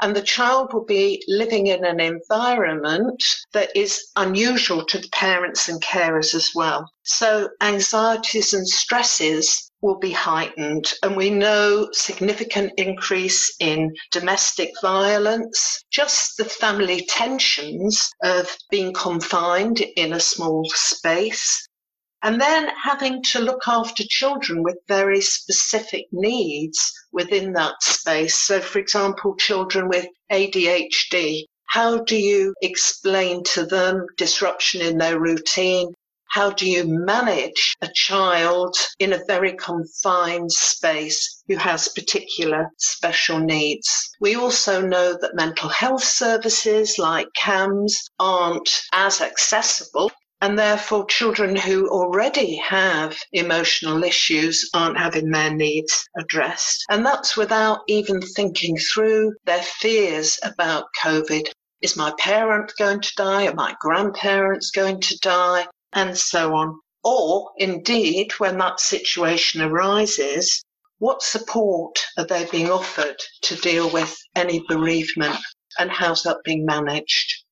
And 0.03 0.17
the 0.17 0.23
child 0.23 0.75
will 0.75 0.85
be 0.85 1.23
living 1.29 1.69
in 1.69 1.85
an 1.85 2.01
environment 2.01 3.23
that 3.53 3.71
is 3.77 4.11
unusual 4.17 4.85
to 4.87 4.99
the 4.99 5.09
parents 5.13 5.69
and 5.69 5.81
carers 5.81 6.35
as 6.35 6.51
well. 6.57 6.91
So 7.05 7.51
anxieties 7.61 8.53
and 8.53 8.67
stresses 8.67 9.71
will 9.81 9.99
be 9.99 10.11
heightened. 10.11 10.93
And 11.05 11.17
we 11.17 11.31
know 11.31 11.89
significant 11.93 12.73
increase 12.77 13.55
in 13.61 13.95
domestic 14.11 14.73
violence, 14.83 15.85
just 15.93 16.37
the 16.37 16.47
family 16.47 17.07
tensions 17.09 18.11
of 18.25 18.57
being 18.71 18.93
confined 18.93 19.81
in 19.97 20.13
a 20.13 20.21
small 20.21 20.65
space. 20.75 21.69
And 22.25 22.41
then 22.41 22.71
having 22.81 23.21
to 23.33 23.41
look 23.41 23.67
after 23.67 24.05
children 24.09 24.62
with 24.62 24.76
very 24.87 25.21
specific 25.21 26.07
needs 26.12 26.79
within 27.11 27.52
that 27.55 27.83
space. 27.83 28.38
So, 28.38 28.61
for 28.61 28.79
example, 28.79 29.35
children 29.35 29.88
with 29.88 30.07
ADHD, 30.31 31.47
how 31.67 32.05
do 32.05 32.17
you 32.17 32.55
explain 32.62 33.43
to 33.55 33.67
them 33.67 34.07
disruption 34.17 34.83
in 34.83 34.99
their 34.99 35.19
routine? 35.19 35.95
How 36.29 36.50
do 36.50 36.71
you 36.71 36.85
manage 36.87 37.75
a 37.83 37.91
child 37.93 38.76
in 38.99 39.12
a 39.12 39.25
very 39.26 39.57
confined 39.57 40.52
space 40.52 41.43
who 41.49 41.57
has 41.57 41.88
particular 41.88 42.71
special 42.79 43.41
needs? 43.41 44.11
We 44.21 44.37
also 44.37 44.81
know 44.81 45.19
that 45.21 45.35
mental 45.35 45.69
health 45.69 46.05
services 46.05 46.99
like 46.99 47.26
CAMHS 47.37 48.11
aren't 48.21 48.83
as 48.93 49.21
accessible 49.21 50.12
and 50.43 50.59
therefore 50.59 51.07
children 51.07 51.57
who 51.57 51.89
already 51.89 52.57
have 52.57 53.17
emotional 53.33 54.05
issues 54.05 54.69
aren't 54.75 54.99
having 54.99 55.31
their 55.31 55.55
needs 55.55 56.07
addressed. 56.19 56.85
And 56.91 57.07
that's 57.07 57.35
without 57.39 57.81
even 57.89 58.21
thinking 58.21 58.77
through 58.77 59.33
their 59.47 59.63
fears 59.63 60.39
about 60.43 60.89
COVID. 61.03 61.51
Is 61.81 61.97
my 61.97 62.13
parent 62.19 62.75
going 62.79 63.01
to 63.01 63.13
die? 63.17 63.47
Are 63.47 63.55
my 63.55 63.75
grandparents 63.81 64.71
going 64.71 65.01
to 65.01 65.19
die? 65.21 65.67
and 65.93 66.17
so 66.17 66.55
on. 66.55 66.81
Or 67.05 67.51
indeed, 67.59 68.33
when 68.39 68.59
that 68.59 68.81
situation 68.81 69.61
arises, 69.61 70.65
what 70.99 71.23
support 71.23 71.99
are 72.17 72.25
they 72.25 72.47
being 72.47 72.71
offered 72.71 73.17
to 73.43 73.57
deal 73.57 73.91
with 73.91 74.17
any 74.37 74.65
bereavement 74.69 75.37
and 75.79 75.91
how's 75.91 76.23
that 76.23 76.39
being 76.45 76.65
managed? 76.65 77.45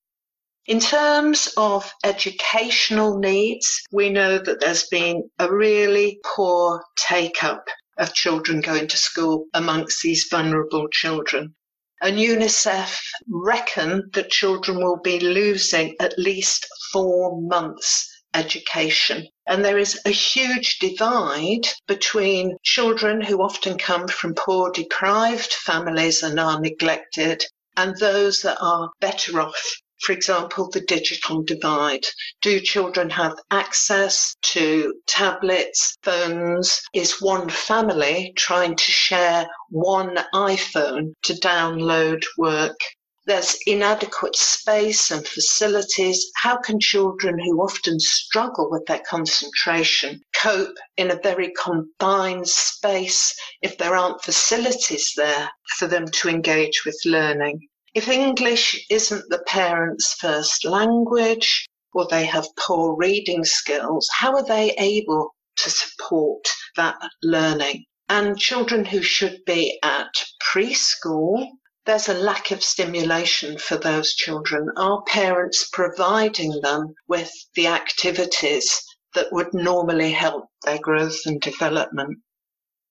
In 0.70 0.78
terms 0.78 1.52
of 1.56 1.92
educational 2.04 3.18
needs, 3.18 3.82
we 3.90 4.08
know 4.08 4.38
that 4.38 4.60
there's 4.60 4.86
been 4.86 5.28
a 5.40 5.52
really 5.52 6.20
poor 6.24 6.84
take 6.96 7.42
up 7.42 7.66
of 7.98 8.14
children 8.14 8.60
going 8.60 8.86
to 8.86 8.96
school 8.96 9.46
amongst 9.52 10.00
these 10.00 10.28
vulnerable 10.30 10.86
children. 10.92 11.56
And 12.00 12.20
UNICEF 12.20 13.00
reckon 13.28 14.10
that 14.12 14.30
children 14.30 14.78
will 14.78 15.00
be 15.02 15.18
losing 15.18 15.96
at 15.98 16.16
least 16.16 16.68
four 16.92 17.42
months 17.42 18.08
education. 18.32 19.26
And 19.48 19.64
there 19.64 19.76
is 19.76 20.00
a 20.06 20.10
huge 20.10 20.78
divide 20.78 21.66
between 21.88 22.56
children 22.62 23.22
who 23.22 23.42
often 23.42 23.76
come 23.76 24.06
from 24.06 24.34
poor, 24.34 24.70
deprived 24.70 25.52
families 25.52 26.22
and 26.22 26.38
are 26.38 26.60
neglected 26.60 27.42
and 27.76 27.96
those 27.96 28.42
that 28.42 28.58
are 28.60 28.92
better 29.00 29.40
off. 29.40 29.80
For 30.00 30.12
example, 30.12 30.70
the 30.70 30.80
digital 30.80 31.42
divide. 31.42 32.06
Do 32.40 32.60
children 32.60 33.10
have 33.10 33.38
access 33.50 34.34
to 34.54 34.94
tablets, 35.06 35.98
phones? 36.02 36.80
Is 36.94 37.20
one 37.20 37.48
family 37.48 38.32
trying 38.36 38.76
to 38.76 38.92
share 38.92 39.46
one 39.68 40.16
iPhone 40.34 41.14
to 41.24 41.34
download 41.34 42.24
work? 42.38 42.78
there's 43.26 43.56
inadequate 43.66 44.34
space 44.34 45.10
and 45.12 45.24
facilities. 45.24 46.32
How 46.34 46.56
can 46.56 46.80
children 46.80 47.38
who 47.38 47.60
often 47.60 48.00
struggle 48.00 48.68
with 48.68 48.86
their 48.86 49.02
concentration 49.08 50.20
cope 50.34 50.76
in 50.96 51.12
a 51.12 51.20
very 51.22 51.52
confined 51.52 52.48
space 52.48 53.32
if 53.62 53.78
there 53.78 53.94
aren't 53.94 54.24
facilities 54.24 55.12
there 55.16 55.48
for 55.78 55.86
them 55.86 56.06
to 56.06 56.28
engage 56.28 56.82
with 56.84 56.98
learning? 57.04 57.68
If 57.92 58.06
English 58.08 58.86
isn't 58.88 59.28
the 59.30 59.42
parents' 59.46 60.14
first 60.14 60.64
language 60.64 61.66
or 61.92 62.06
they 62.06 62.24
have 62.24 62.46
poor 62.56 62.94
reading 62.94 63.44
skills, 63.44 64.08
how 64.12 64.34
are 64.36 64.44
they 64.44 64.70
able 64.78 65.34
to 65.56 65.70
support 65.70 66.46
that 66.76 66.96
learning? 67.22 67.84
And 68.08 68.38
children 68.38 68.84
who 68.84 69.02
should 69.02 69.44
be 69.44 69.78
at 69.82 70.24
preschool 70.40 71.50
there's 71.86 72.08
a 72.08 72.14
lack 72.14 72.52
of 72.52 72.62
stimulation 72.62 73.58
for 73.58 73.76
those 73.76 74.14
children. 74.14 74.68
Are 74.76 75.02
parents 75.08 75.68
providing 75.72 76.60
them 76.60 76.94
with 77.08 77.32
the 77.54 77.66
activities 77.66 78.80
that 79.14 79.32
would 79.32 79.52
normally 79.54 80.12
help 80.12 80.44
their 80.62 80.78
growth 80.78 81.18
and 81.26 81.40
development? 81.40 82.18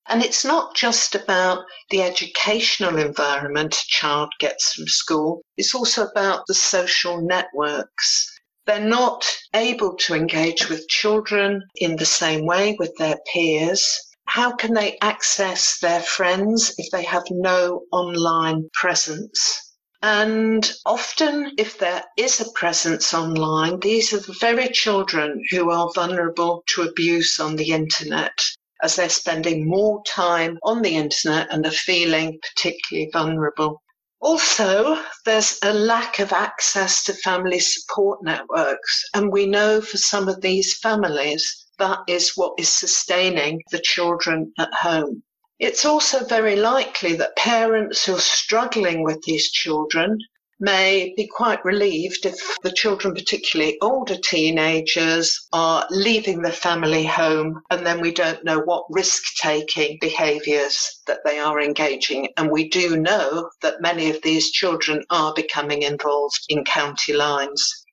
And 0.09 0.23
it's 0.23 0.43
not 0.43 0.75
just 0.75 1.15
about 1.15 1.63
the 1.89 2.01
educational 2.01 2.97
environment 2.97 3.75
a 3.75 3.85
child 3.87 4.29
gets 4.39 4.73
from 4.73 4.87
school, 4.87 5.41
it's 5.55 5.73
also 5.73 6.07
about 6.07 6.45
the 6.47 6.55
social 6.55 7.21
networks. 7.21 8.27
They're 8.65 8.79
not 8.79 9.25
able 9.53 9.95
to 9.95 10.15
engage 10.15 10.67
with 10.67 10.89
children 10.89 11.61
in 11.75 11.95
the 11.95 12.05
same 12.05 12.45
way 12.45 12.75
with 12.77 12.95
their 12.97 13.19
peers 13.31 13.97
how 14.29 14.51
can 14.51 14.75
they 14.75 14.95
access 15.01 15.79
their 15.79 16.01
friends 16.01 16.71
if 16.77 16.91
they 16.91 17.03
have 17.03 17.23
no 17.31 17.81
online 17.91 18.69
presence? 18.75 19.73
And 20.03 20.71
often, 20.85 21.53
if 21.57 21.79
there 21.79 22.03
is 22.15 22.39
a 22.39 22.51
presence 22.51 23.11
online, 23.11 23.79
these 23.79 24.13
are 24.13 24.19
the 24.19 24.37
very 24.39 24.69
children 24.69 25.43
who 25.49 25.71
are 25.71 25.91
vulnerable 25.95 26.63
to 26.67 26.83
abuse 26.83 27.39
on 27.39 27.55
the 27.55 27.71
internet 27.71 28.39
as 28.81 28.95
they're 28.95 29.09
spending 29.09 29.67
more 29.67 30.01
time 30.07 30.57
on 30.63 30.81
the 30.81 30.95
internet 30.95 31.47
and 31.51 31.65
are 31.65 31.71
feeling 31.71 32.39
particularly 32.41 33.09
vulnerable. 33.11 33.81
Also, 34.21 35.01
there's 35.25 35.59
a 35.63 35.73
lack 35.73 36.19
of 36.19 36.33
access 36.33 37.03
to 37.03 37.13
family 37.13 37.59
support 37.59 38.23
networks. 38.23 39.03
And 39.13 39.31
we 39.31 39.45
know 39.45 39.81
for 39.81 39.97
some 39.97 40.27
of 40.27 40.41
these 40.41 40.77
families, 40.77 41.67
that 41.77 41.99
is 42.07 42.33
what 42.35 42.53
is 42.59 42.69
sustaining 42.69 43.61
the 43.71 43.81
children 43.83 44.51
at 44.57 44.73
home. 44.73 45.23
It's 45.59 45.85
also 45.85 46.25
very 46.25 46.55
likely 46.55 47.15
that 47.15 47.35
parents 47.35 48.05
who 48.05 48.15
are 48.15 48.21
struggling 48.21 49.03
with 49.03 49.21
these 49.23 49.51
children 49.51 50.17
may 50.59 51.13
be 51.15 51.27
quite 51.27 51.63
relieved 51.63 52.25
if 52.25 52.57
the 52.63 52.71
children, 52.71 53.13
particularly 53.13 53.77
older 53.81 54.17
teenagers, 54.17 55.47
are 55.53 55.87
leaving 55.89 56.41
the 56.41 56.51
family 56.51 57.05
home 57.05 57.61
and 57.71 57.85
then 57.85 58.01
we 58.01 58.13
don't 58.13 58.43
know 58.43 58.59
what 58.59 58.85
risk 58.89 59.23
taking 59.41 59.97
behaviours 60.01 61.01
that 61.07 61.19
they 61.25 61.39
are 61.39 61.61
engaging. 61.61 62.27
And 62.37 62.51
we 62.51 62.69
do 62.69 62.97
know 62.97 63.49
that 63.61 63.81
many 63.81 64.09
of 64.09 64.21
these 64.21 64.51
children 64.51 65.03
are 65.09 65.33
becoming 65.33 65.83
involved 65.83 66.39
in 66.49 66.63
county 66.65 67.13
lines. 67.13 67.85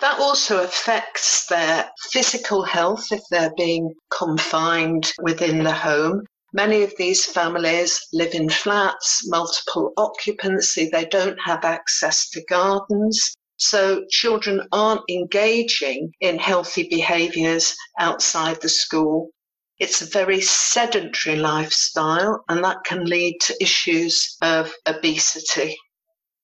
That 0.00 0.20
also 0.20 0.62
affects 0.62 1.46
their 1.46 1.90
physical 2.12 2.62
health 2.62 3.10
if 3.10 3.22
they're 3.30 3.54
being 3.56 3.94
confined 4.16 5.12
within 5.20 5.64
the 5.64 5.72
home. 5.72 6.24
Many 6.54 6.82
of 6.82 6.94
these 6.96 7.26
families 7.26 8.00
live 8.12 8.34
in 8.34 8.48
flats, 8.48 9.28
multiple 9.28 9.92
occupancy, 9.98 10.88
they 10.90 11.04
don't 11.04 11.38
have 11.44 11.62
access 11.62 12.30
to 12.30 12.42
gardens. 12.48 13.36
So 13.58 14.06
children 14.08 14.66
aren't 14.72 15.02
engaging 15.10 16.12
in 16.20 16.38
healthy 16.38 16.88
behaviours 16.88 17.74
outside 17.98 18.62
the 18.62 18.68
school. 18.70 19.30
It's 19.78 20.00
a 20.00 20.06
very 20.06 20.40
sedentary 20.40 21.36
lifestyle 21.36 22.44
and 22.48 22.64
that 22.64 22.84
can 22.84 23.04
lead 23.04 23.40
to 23.42 23.62
issues 23.62 24.36
of 24.40 24.72
obesity. 24.86 25.76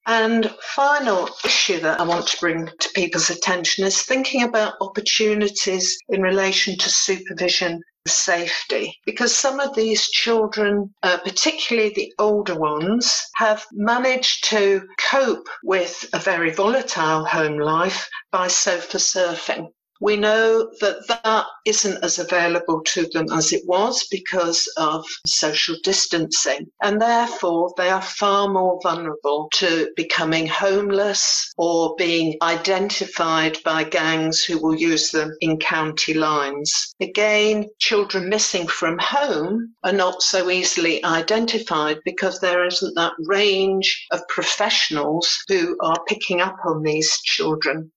And 0.07 0.51
final 0.61 1.31
issue 1.45 1.81
that 1.81 1.99
I 1.99 2.05
want 2.05 2.27
to 2.29 2.41
bring 2.41 2.67
to 2.67 2.89
people's 2.95 3.31
attention 3.31 3.85
is 3.85 4.03
thinking 4.03 4.43
about 4.43 4.75
opportunities 4.81 5.97
in 6.11 6.21
relation 6.21 6.77
to 6.77 6.91
supervision 6.91 7.81
safety 8.07 9.01
because 9.07 9.35
some 9.35 9.61
of 9.61 9.75
these 9.75 10.07
children, 10.11 10.95
uh, 11.03 11.17
particularly 11.19 11.91
the 11.95 12.13
older 12.19 12.55
ones, 12.55 13.23
have 13.37 13.65
managed 13.73 14.45
to 14.51 14.87
cope 14.99 15.49
with 15.63 16.07
a 16.13 16.19
very 16.19 16.51
volatile 16.51 17.25
home 17.25 17.59
life 17.59 18.09
by 18.31 18.47
sofa 18.47 18.99
surfing. 18.99 19.69
We 20.05 20.19
know 20.19 20.71
that 20.83 21.09
that 21.09 21.47
isn't 21.65 22.05
as 22.05 22.19
available 22.19 22.83
to 22.89 23.07
them 23.07 23.25
as 23.33 23.55
it 23.55 23.63
was 23.65 24.07
because 24.11 24.71
of 24.77 25.03
social 25.27 25.77
distancing. 25.83 26.67
And 26.83 27.01
therefore, 27.01 27.73
they 27.79 27.89
are 27.89 28.03
far 28.03 28.49
more 28.49 28.79
vulnerable 28.83 29.49
to 29.55 29.89
becoming 29.97 30.47
homeless 30.47 31.51
or 31.57 31.95
being 31.97 32.37
identified 32.43 33.57
by 33.65 33.85
gangs 33.85 34.45
who 34.45 34.59
will 34.59 34.75
use 34.75 35.11
them 35.11 35.35
in 35.41 35.59
county 35.59 36.13
lines. 36.13 36.95
Again, 37.01 37.71
children 37.79 38.29
missing 38.29 38.67
from 38.67 38.99
home 38.99 39.75
are 39.85 39.93
not 39.93 40.21
so 40.21 40.51
easily 40.51 41.03
identified 41.03 41.97
because 42.05 42.41
there 42.41 42.67
isn't 42.67 42.95
that 42.97 43.15
range 43.21 44.07
of 44.13 44.29
professionals 44.29 45.43
who 45.49 45.79
are 45.81 46.05
picking 46.07 46.43
up 46.43 46.57
on 46.67 46.83
these 46.83 47.11
children. 47.23 47.91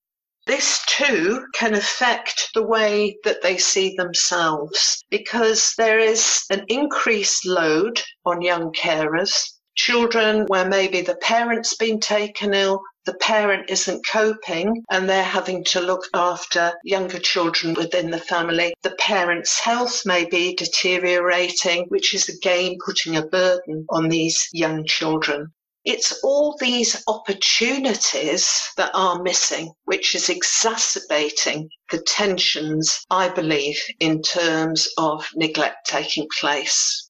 This 0.47 0.79
too 0.87 1.45
can 1.55 1.73
affect 1.73 2.51
the 2.53 2.65
way 2.65 3.17
that 3.25 3.41
they 3.41 3.57
see 3.57 3.93
themselves 3.97 5.03
because 5.09 5.73
there 5.77 5.99
is 5.99 6.45
an 6.49 6.63
increased 6.69 7.45
load 7.45 8.01
on 8.25 8.41
young 8.41 8.71
carers. 8.71 9.33
Children 9.75 10.45
where 10.47 10.65
maybe 10.65 11.01
the 11.01 11.17
parent's 11.17 11.75
been 11.75 11.99
taken 11.99 12.53
ill, 12.53 12.81
the 13.03 13.15
parent 13.15 13.69
isn't 13.69 14.07
coping 14.07 14.85
and 14.89 15.09
they're 15.09 15.21
having 15.21 15.65
to 15.65 15.81
look 15.81 16.07
after 16.13 16.71
younger 16.85 17.19
children 17.19 17.73
within 17.73 18.09
the 18.09 18.17
family. 18.17 18.73
The 18.83 18.95
parent's 18.95 19.59
health 19.59 20.05
may 20.05 20.23
be 20.23 20.55
deteriorating, 20.55 21.87
which 21.89 22.13
is 22.13 22.29
again 22.29 22.77
putting 22.85 23.17
a 23.17 23.25
burden 23.25 23.85
on 23.89 24.07
these 24.07 24.47
young 24.53 24.85
children. 24.85 25.51
It's 25.87 26.19
all 26.21 26.57
these 26.59 27.01
opportunities 27.07 28.45
that 28.75 28.91
are 28.93 29.23
missing, 29.23 29.71
which 29.85 30.15
is 30.15 30.27
exacerbating 30.27 31.69
the 31.89 32.01
tensions, 32.01 33.05
I 33.09 33.29
believe, 33.29 33.81
in 34.01 34.21
terms 34.21 34.89
of 34.97 35.29
neglect 35.33 35.87
taking 35.87 36.27
place. 36.41 37.06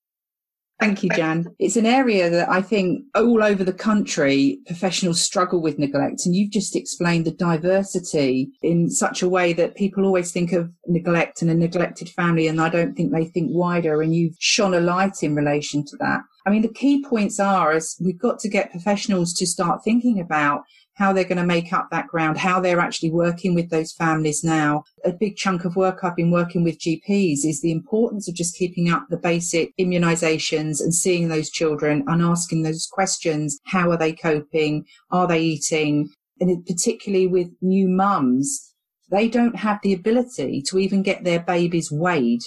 Thank 0.80 1.02
you, 1.02 1.10
Jan. 1.10 1.48
It's 1.58 1.76
an 1.76 1.88
area 1.88 2.30
that 2.30 2.50
I 2.50 2.62
think 2.62 3.04
all 3.16 3.44
over 3.44 3.64
the 3.64 3.74
country 3.74 4.60
professionals 4.68 5.22
struggle 5.22 5.60
with 5.60 5.80
neglect. 5.80 6.26
And 6.26 6.36
you've 6.36 6.52
just 6.52 6.76
explained 6.76 7.26
the 7.26 7.32
diversity 7.32 8.52
in 8.62 8.92
such 8.92 9.24
a 9.24 9.30
way 9.30 9.54
that 9.54 9.76
people 9.76 10.06
always 10.06 10.32
think 10.32 10.52
of 10.52 10.72
neglect 10.86 11.42
and 11.42 11.50
a 11.50 11.56
neglected 11.56 12.10
family. 12.10 12.48
And 12.48 12.62
I 12.62 12.70
don't 12.70 12.94
think 12.94 13.12
they 13.12 13.26
think 13.26 13.50
wider. 13.52 14.04
And 14.04 14.14
you've 14.14 14.36
shone 14.40 14.76
a 14.76 14.80
light 14.80 15.24
in 15.24 15.36
relation 15.36 15.84
to 15.84 15.98
that. 15.98 16.22
I 16.46 16.52
mean, 16.52 16.62
the 16.62 16.74
key 16.74 17.04
points 17.04 17.40
are 17.40 17.76
is 17.76 18.00
we've 18.00 18.20
got 18.20 18.38
to 18.40 18.50
get 18.50 18.72
professionals 18.72 19.34
to 19.34 19.48
start 19.48 19.84
thinking 19.84 20.20
about 20.20 20.62
how 20.98 21.14
they're 21.14 21.24
going 21.24 21.38
to 21.38 21.46
make 21.46 21.72
up 21.72 21.88
that 21.92 22.08
ground, 22.08 22.38
how 22.38 22.60
they're 22.60 22.80
actually 22.80 23.12
working 23.12 23.54
with 23.54 23.70
those 23.70 23.94
families 23.94 24.44
now. 24.44 24.84
A 25.06 25.12
big 25.12 25.36
chunk 25.36 25.64
of 25.64 25.76
work 25.76 26.00
I've 26.04 26.16
been 26.16 26.32
working 26.32 26.64
with 26.64 26.80
GPs 26.80 27.46
is 27.46 27.62
the 27.62 27.72
importance 27.72 28.28
of 28.28 28.36
just 28.36 28.58
keeping 28.58 28.90
up 28.90 29.06
the 29.10 29.18
basic 29.18 29.76
immunizations 29.78 30.82
and 30.82 30.94
seeing 30.94 31.28
those 31.28 31.50
children 31.50 32.04
and 32.08 32.22
asking 32.22 32.64
those 32.64 32.88
questions. 32.92 33.60
How 33.66 33.92
are 33.92 33.98
they 33.98 34.14
coping? 34.14 34.86
Are 35.12 35.28
they 35.28 35.42
eating? 35.42 36.10
And 36.40 36.66
particularly 36.66 37.28
with 37.28 37.50
new 37.62 37.88
mums, 37.88 38.74
they 39.10 39.28
don't 39.28 39.56
have 39.56 39.80
the 39.84 39.94
ability 39.94 40.64
to 40.70 40.80
even 40.80 41.04
get 41.04 41.24
their 41.24 41.40
babies 41.40 41.92
weighed 41.92 42.42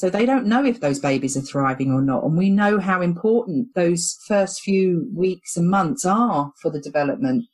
so 0.00 0.08
they 0.08 0.24
don't 0.24 0.46
know 0.46 0.64
if 0.64 0.80
those 0.80 0.98
babies 0.98 1.36
are 1.36 1.42
thriving 1.42 1.92
or 1.92 2.00
not. 2.00 2.24
And 2.24 2.38
we 2.38 2.48
know 2.48 2.78
how 2.78 3.02
important 3.02 3.74
those 3.74 4.16
first 4.26 4.62
few 4.62 5.06
weeks 5.14 5.58
and 5.58 5.68
months 5.68 6.06
are 6.06 6.52
for 6.62 6.70
the 6.70 6.80
development. 6.80 7.44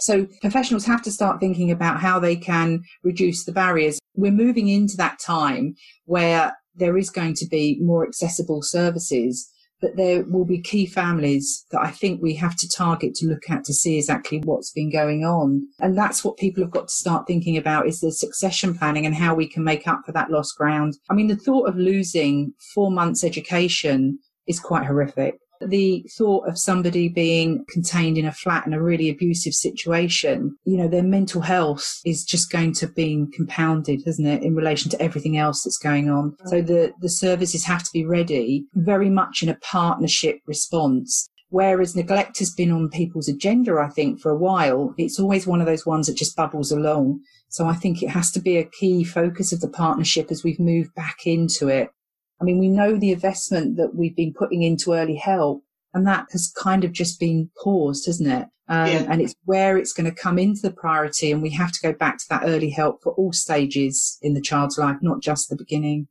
So 0.00 0.26
professionals 0.40 0.84
have 0.86 1.02
to 1.02 1.10
start 1.10 1.40
thinking 1.40 1.70
about 1.70 2.00
how 2.00 2.18
they 2.18 2.36
can 2.36 2.82
reduce 3.02 3.44
the 3.44 3.52
barriers. 3.52 3.98
We're 4.16 4.32
moving 4.32 4.68
into 4.68 4.96
that 4.96 5.18
time 5.18 5.74
where 6.04 6.52
there 6.74 6.98
is 6.98 7.10
going 7.10 7.34
to 7.34 7.46
be 7.46 7.78
more 7.80 8.06
accessible 8.06 8.62
services 8.62 9.50
but 9.84 9.96
there 9.96 10.24
will 10.24 10.46
be 10.46 10.62
key 10.62 10.86
families 10.86 11.66
that 11.70 11.82
I 11.82 11.90
think 11.90 12.22
we 12.22 12.34
have 12.36 12.56
to 12.56 12.68
target 12.68 13.14
to 13.16 13.26
look 13.26 13.50
at 13.50 13.64
to 13.64 13.74
see 13.74 13.98
exactly 13.98 14.38
what's 14.38 14.72
been 14.72 14.90
going 14.90 15.24
on. 15.24 15.68
And 15.78 15.94
that's 15.94 16.24
what 16.24 16.38
people 16.38 16.62
have 16.62 16.70
got 16.70 16.88
to 16.88 16.94
start 16.94 17.26
thinking 17.26 17.58
about 17.58 17.86
is 17.86 18.00
the 18.00 18.10
succession 18.10 18.74
planning 18.74 19.04
and 19.04 19.14
how 19.14 19.34
we 19.34 19.46
can 19.46 19.62
make 19.62 19.86
up 19.86 20.00
for 20.06 20.12
that 20.12 20.30
lost 20.30 20.56
ground. 20.56 20.94
I 21.10 21.14
mean, 21.14 21.26
the 21.26 21.36
thought 21.36 21.68
of 21.68 21.76
losing 21.76 22.54
four 22.74 22.90
months 22.90 23.24
education 23.24 24.18
is 24.46 24.58
quite 24.58 24.86
horrific 24.86 25.34
the 25.60 26.04
thought 26.16 26.48
of 26.48 26.58
somebody 26.58 27.08
being 27.08 27.64
contained 27.68 28.18
in 28.18 28.26
a 28.26 28.32
flat 28.32 28.66
in 28.66 28.72
a 28.72 28.82
really 28.82 29.08
abusive 29.08 29.54
situation, 29.54 30.56
you 30.64 30.76
know, 30.76 30.88
their 30.88 31.02
mental 31.02 31.40
health 31.40 32.00
is 32.04 32.24
just 32.24 32.50
going 32.50 32.72
to 32.74 32.88
be 32.88 33.26
compounded, 33.34 34.06
isn't 34.06 34.26
it, 34.26 34.42
in 34.42 34.54
relation 34.54 34.90
to 34.90 35.00
everything 35.00 35.36
else 35.36 35.62
that's 35.62 35.78
going 35.78 36.10
on. 36.10 36.36
So 36.46 36.62
the, 36.62 36.92
the 37.00 37.08
services 37.08 37.64
have 37.64 37.82
to 37.82 37.90
be 37.92 38.04
ready 38.04 38.66
very 38.74 39.10
much 39.10 39.42
in 39.42 39.48
a 39.48 39.56
partnership 39.56 40.40
response. 40.46 41.28
Whereas 41.50 41.94
neglect 41.94 42.40
has 42.40 42.50
been 42.50 42.72
on 42.72 42.88
people's 42.88 43.28
agenda, 43.28 43.78
I 43.78 43.88
think, 43.88 44.20
for 44.20 44.30
a 44.30 44.36
while, 44.36 44.92
it's 44.98 45.20
always 45.20 45.46
one 45.46 45.60
of 45.60 45.66
those 45.66 45.86
ones 45.86 46.08
that 46.08 46.16
just 46.16 46.34
bubbles 46.34 46.72
along. 46.72 47.20
So 47.48 47.66
I 47.66 47.74
think 47.74 48.02
it 48.02 48.10
has 48.10 48.32
to 48.32 48.40
be 48.40 48.56
a 48.56 48.64
key 48.64 49.04
focus 49.04 49.52
of 49.52 49.60
the 49.60 49.68
partnership 49.68 50.32
as 50.32 50.42
we've 50.42 50.58
moved 50.58 50.92
back 50.96 51.18
into 51.26 51.68
it. 51.68 51.90
I 52.40 52.44
mean, 52.44 52.58
we 52.58 52.68
know 52.68 52.96
the 52.96 53.12
investment 53.12 53.76
that 53.76 53.94
we've 53.94 54.16
been 54.16 54.34
putting 54.34 54.62
into 54.62 54.92
early 54.92 55.16
help, 55.16 55.62
and 55.92 56.06
that 56.06 56.26
has 56.32 56.52
kind 56.56 56.84
of 56.84 56.92
just 56.92 57.20
been 57.20 57.50
paused, 57.62 58.06
hasn't 58.06 58.28
it? 58.28 58.48
Um, 58.68 58.86
yeah. 58.86 59.06
And 59.08 59.20
it's 59.20 59.34
where 59.44 59.76
it's 59.76 59.92
going 59.92 60.10
to 60.10 60.22
come 60.22 60.38
into 60.38 60.62
the 60.62 60.72
priority, 60.72 61.30
and 61.30 61.42
we 61.42 61.50
have 61.50 61.72
to 61.72 61.80
go 61.82 61.92
back 61.92 62.18
to 62.18 62.24
that 62.30 62.42
early 62.44 62.70
help 62.70 63.02
for 63.02 63.12
all 63.12 63.32
stages 63.32 64.18
in 64.22 64.34
the 64.34 64.40
child's 64.40 64.78
life, 64.78 64.96
not 65.00 65.22
just 65.22 65.48
the 65.48 65.56
beginning 65.56 66.08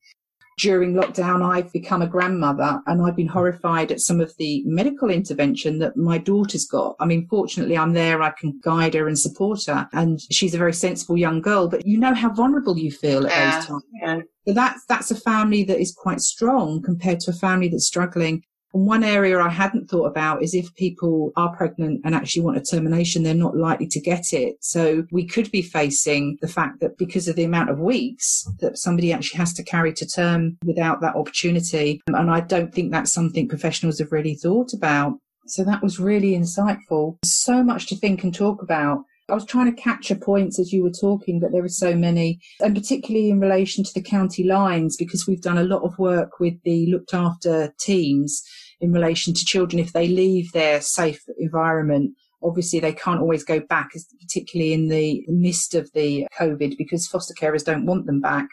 during 0.57 0.93
lockdown, 0.93 1.43
I've 1.43 1.71
become 1.71 2.01
a 2.01 2.07
grandmother 2.07 2.81
and 2.86 3.01
I've 3.01 3.15
been 3.15 3.27
horrified 3.27 3.91
at 3.91 3.99
some 3.99 4.21
of 4.21 4.36
the 4.38 4.63
medical 4.65 5.09
intervention 5.09 5.79
that 5.79 5.97
my 5.97 6.17
daughter's 6.17 6.65
got. 6.65 6.95
I 6.99 7.05
mean, 7.05 7.27
fortunately, 7.27 7.77
I'm 7.77 7.93
there. 7.93 8.21
I 8.21 8.31
can 8.31 8.59
guide 8.63 8.93
her 8.93 9.07
and 9.07 9.17
support 9.17 9.65
her. 9.65 9.88
And 9.93 10.19
she's 10.31 10.53
a 10.53 10.57
very 10.57 10.73
sensible 10.73 11.17
young 11.17 11.41
girl, 11.41 11.67
but 11.67 11.86
you 11.86 11.97
know 11.97 12.13
how 12.13 12.29
vulnerable 12.29 12.77
you 12.77 12.91
feel 12.91 13.25
at 13.25 13.31
yeah, 13.31 13.55
those 13.55 13.67
times. 13.67 13.83
Yeah. 14.01 14.19
So 14.45 14.53
that's, 14.53 14.86
that's 14.86 15.12
a 15.12 15.15
family 15.15 15.63
that 15.65 15.79
is 15.79 15.93
quite 15.93 16.19
strong 16.19 16.82
compared 16.82 17.19
to 17.21 17.32
a 17.32 17.36
family 17.36 17.69
that's 17.69 17.88
struggling. 17.88 18.43
And 18.73 18.88
one 18.88 19.03
area 19.03 19.39
I 19.39 19.49
hadn't 19.49 19.88
thought 19.88 20.08
about 20.08 20.41
is 20.41 20.56
if 20.56 20.73
people 20.73 21.32
are 21.36 21.56
pregnant 21.56 22.01
and 22.03 22.15
actually 22.15 22.41
want 22.41 22.58
a 22.58 22.62
termination, 22.62 23.21
they're 23.21 23.36
not 23.36 23.56
likely 23.56 23.88
to 23.88 24.01
get 24.01 24.34
it. 24.34 24.56
So 24.62 25.06
we 25.12 25.27
could 25.27 25.51
be 25.51 25.62
facing 25.62 26.38
the 26.41 26.47
fact 26.47 26.79
that 26.79 26.97
because 26.97 27.27
of 27.27 27.36
the 27.36 27.43
amount 27.43 27.69
of 27.69 27.79
weeks 27.79 28.43
that 28.62 28.79
somebody 28.79 29.13
actually 29.13 29.38
has 29.38 29.53
to 29.53 29.63
carry 29.63 29.93
to 29.93 30.08
term 30.08 30.58
without 30.65 31.01
that 31.01 31.15
opportunity. 31.15 32.01
And 32.08 32.32
I 32.32 32.39
don't 32.39 32.73
think 32.73 32.91
that's 32.91 33.13
something 33.13 33.47
professionals 33.47 33.99
have 33.99 34.12
really 34.12 34.36
thought 34.36 34.73
about. 34.73 35.19
So 35.45 35.63
that 35.65 35.84
was 35.84 35.99
really 35.99 36.32
insightful. 36.32 37.17
So 37.23 37.63
much 37.63 37.88
to 37.88 37.95
think 37.95 38.23
and 38.23 38.34
talk 38.34 38.62
about. 38.63 39.03
I 39.33 39.35
was 39.35 39.45
trying 39.47 39.75
to 39.75 39.81
capture 39.81 40.13
points 40.13 40.59
as 40.59 40.71
you 40.71 40.83
were 40.83 40.91
talking, 40.91 41.39
but 41.39 41.51
there 41.51 41.63
were 41.63 41.67
so 41.67 41.95
many, 41.95 42.39
and 42.59 42.75
particularly 42.75 43.31
in 43.31 43.39
relation 43.39 43.83
to 43.83 43.91
the 43.91 43.99
county 43.99 44.43
lines, 44.43 44.95
because 44.95 45.25
we've 45.25 45.41
done 45.41 45.57
a 45.57 45.63
lot 45.63 45.81
of 45.81 45.97
work 45.97 46.39
with 46.39 46.53
the 46.61 46.85
looked 46.91 47.15
after 47.15 47.73
teams 47.79 48.43
in 48.79 48.93
relation 48.93 49.33
to 49.33 49.43
children 49.43 49.79
if 49.79 49.91
they 49.91 50.07
leave 50.07 50.51
their 50.51 50.81
safe 50.81 51.19
environment. 51.39 52.11
Obviously, 52.43 52.79
they 52.79 52.93
can't 52.93 53.21
always 53.21 53.43
go 53.43 53.59
back, 53.59 53.89
particularly 54.21 54.71
in 54.71 54.89
the 54.89 55.23
midst 55.27 55.73
of 55.73 55.91
the 55.93 56.27
COVID, 56.39 56.77
because 56.77 57.07
foster 57.07 57.33
carers 57.33 57.65
don't 57.65 57.87
want 57.87 58.05
them 58.05 58.21
back. 58.21 58.45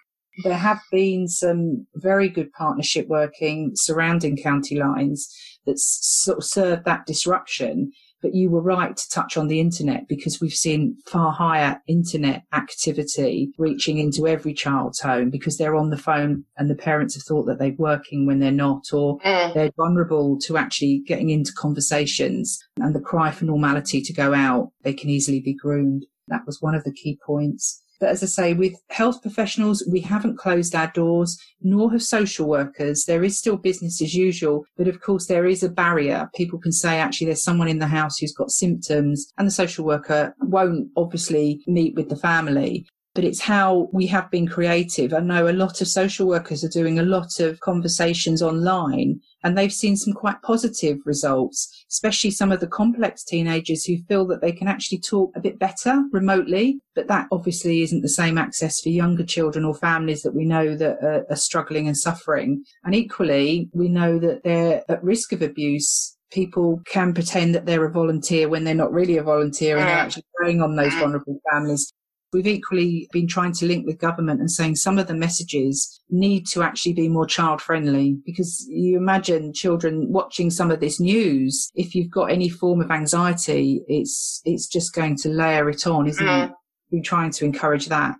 There 0.44 0.56
have 0.56 0.80
been 0.90 1.28
some 1.28 1.86
very 1.96 2.30
good 2.30 2.50
partnership 2.52 3.06
working 3.06 3.72
surrounding 3.74 4.38
county 4.38 4.78
lines 4.78 5.28
that 5.66 5.78
sort 5.78 6.38
of 6.38 6.44
served 6.44 6.86
that 6.86 7.04
disruption 7.04 7.92
but 8.22 8.34
you 8.34 8.50
were 8.50 8.60
right 8.60 8.96
to 8.96 9.08
touch 9.10 9.36
on 9.36 9.48
the 9.48 9.60
internet 9.60 10.08
because 10.08 10.40
we've 10.40 10.52
seen 10.52 10.96
far 11.06 11.32
higher 11.32 11.80
internet 11.86 12.42
activity 12.52 13.52
reaching 13.58 13.98
into 13.98 14.26
every 14.26 14.54
child's 14.54 15.00
home 15.00 15.30
because 15.30 15.56
they're 15.56 15.76
on 15.76 15.90
the 15.90 15.96
phone 15.96 16.44
and 16.56 16.70
the 16.70 16.74
parents 16.74 17.14
have 17.14 17.24
thought 17.24 17.44
that 17.44 17.58
they're 17.58 17.74
working 17.78 18.26
when 18.26 18.40
they're 18.40 18.50
not 18.50 18.84
or 18.92 19.18
mm. 19.20 19.54
they're 19.54 19.72
vulnerable 19.76 20.38
to 20.38 20.56
actually 20.56 21.02
getting 21.06 21.30
into 21.30 21.52
conversations 21.56 22.58
and 22.78 22.94
the 22.94 23.00
cry 23.00 23.30
for 23.30 23.44
normality 23.44 24.00
to 24.02 24.12
go 24.12 24.34
out. 24.34 24.70
They 24.82 24.94
can 24.94 25.10
easily 25.10 25.40
be 25.40 25.54
groomed. 25.54 26.06
That 26.28 26.46
was 26.46 26.60
one 26.60 26.74
of 26.74 26.84
the 26.84 26.92
key 26.92 27.18
points. 27.24 27.82
But 28.00 28.08
as 28.08 28.22
I 28.22 28.26
say, 28.26 28.54
with 28.54 28.74
health 28.88 29.20
professionals, 29.22 29.86
we 29.90 30.00
haven't 30.00 30.38
closed 30.38 30.74
our 30.74 30.90
doors, 30.92 31.38
nor 31.60 31.92
have 31.92 32.02
social 32.02 32.48
workers. 32.48 33.04
There 33.04 33.22
is 33.22 33.38
still 33.38 33.56
business 33.56 34.00
as 34.00 34.14
usual, 34.14 34.64
but 34.76 34.88
of 34.88 35.00
course 35.00 35.26
there 35.26 35.46
is 35.46 35.62
a 35.62 35.68
barrier. 35.68 36.30
People 36.34 36.58
can 36.58 36.72
say 36.72 36.98
actually 36.98 37.26
there's 37.26 37.44
someone 37.44 37.68
in 37.68 37.78
the 37.78 37.86
house 37.86 38.18
who's 38.18 38.34
got 38.34 38.50
symptoms 38.50 39.30
and 39.36 39.46
the 39.46 39.52
social 39.52 39.84
worker 39.84 40.34
won't 40.40 40.88
obviously 40.96 41.62
meet 41.66 41.94
with 41.94 42.08
the 42.08 42.16
family 42.16 42.86
but 43.14 43.24
it's 43.24 43.40
how 43.40 43.88
we 43.92 44.06
have 44.06 44.30
been 44.30 44.46
creative. 44.46 45.12
I 45.12 45.20
know 45.20 45.48
a 45.48 45.52
lot 45.52 45.80
of 45.80 45.88
social 45.88 46.28
workers 46.28 46.62
are 46.62 46.68
doing 46.68 46.98
a 46.98 47.04
lot 47.04 47.40
of 47.40 47.58
conversations 47.60 48.40
online 48.40 49.20
And 49.42 49.56
they've 49.56 49.72
seen 49.72 49.96
some 49.96 50.12
quite 50.12 50.42
positive 50.42 50.98
results, 51.04 51.84
especially 51.90 52.30
some 52.30 52.52
of 52.52 52.60
the 52.60 52.66
complex 52.66 53.24
teenagers 53.24 53.84
who 53.84 53.98
feel 54.08 54.26
that 54.28 54.40
they 54.40 54.52
can 54.52 54.68
actually 54.68 55.00
talk 55.00 55.32
a 55.34 55.40
bit 55.40 55.58
better 55.58 56.04
remotely. 56.12 56.80
But 56.94 57.08
that 57.08 57.28
obviously 57.32 57.82
isn't 57.82 58.02
the 58.02 58.08
same 58.08 58.38
access 58.38 58.80
for 58.80 58.88
younger 58.90 59.24
children 59.24 59.64
or 59.64 59.74
families 59.74 60.22
that 60.22 60.34
we 60.34 60.44
know 60.44 60.76
that 60.76 60.98
are, 61.02 61.26
are 61.30 61.36
struggling 61.36 61.86
and 61.86 61.96
suffering. 61.96 62.64
And 62.84 62.94
equally, 62.94 63.68
we 63.72 63.88
know 63.88 64.18
that 64.18 64.42
they're 64.44 64.82
at 64.88 65.02
risk 65.02 65.32
of 65.32 65.42
abuse 65.42 66.16
people 66.30 66.80
can 66.86 67.12
pretend 67.12 67.54
that 67.54 67.66
they're 67.66 67.84
a 67.84 67.90
volunteer 67.90 68.48
when 68.48 68.64
they're 68.64 68.74
not 68.74 68.92
really 68.92 69.16
a 69.16 69.22
volunteer 69.22 69.76
and 69.76 69.88
they're 69.88 69.96
mm. 69.96 70.00
actually 70.00 70.24
preying 70.36 70.62
on 70.62 70.76
those 70.76 70.92
mm. 70.92 71.00
vulnerable 71.00 71.40
families. 71.50 71.92
We've 72.32 72.46
equally 72.46 73.08
been 73.12 73.26
trying 73.26 73.52
to 73.54 73.66
link 73.66 73.86
with 73.86 73.98
government 73.98 74.40
and 74.40 74.50
saying 74.50 74.76
some 74.76 74.98
of 74.98 75.08
the 75.08 75.14
messages 75.14 76.00
need 76.10 76.46
to 76.48 76.62
actually 76.62 76.92
be 76.92 77.08
more 77.08 77.26
child 77.26 77.60
friendly 77.60 78.18
because 78.24 78.66
you 78.68 78.96
imagine 78.96 79.52
children 79.52 80.12
watching 80.12 80.50
some 80.50 80.70
of 80.70 80.80
this 80.80 81.00
news. 81.00 81.70
If 81.74 81.94
you've 81.94 82.10
got 82.10 82.30
any 82.30 82.48
form 82.48 82.80
of 82.80 82.90
anxiety, 82.90 83.82
it's, 83.88 84.40
it's 84.44 84.68
just 84.68 84.94
going 84.94 85.16
to 85.16 85.28
layer 85.28 85.68
it 85.68 85.86
on, 85.86 86.06
isn't 86.06 86.24
mm. 86.24 86.48
it? 86.48 86.52
We're 86.92 87.02
trying 87.02 87.32
to 87.32 87.44
encourage 87.44 87.86
that. 87.86 88.16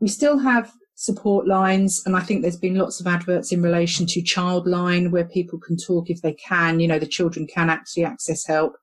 We 0.00 0.08
still 0.08 0.38
have 0.38 0.72
support 1.00 1.46
lines. 1.46 2.02
And 2.04 2.14
I 2.14 2.20
think 2.20 2.42
there's 2.42 2.58
been 2.58 2.74
lots 2.74 3.00
of 3.00 3.06
adverts 3.06 3.52
in 3.52 3.62
relation 3.62 4.04
to 4.06 4.20
Childline 4.20 5.10
where 5.10 5.24
people 5.24 5.58
can 5.58 5.78
talk 5.78 6.10
if 6.10 6.20
they 6.20 6.34
can, 6.34 6.78
you 6.78 6.86
know, 6.86 6.98
the 6.98 7.06
children 7.06 7.46
can 7.46 7.70
actually 7.70 8.04
access 8.04 8.46
help. 8.46 8.74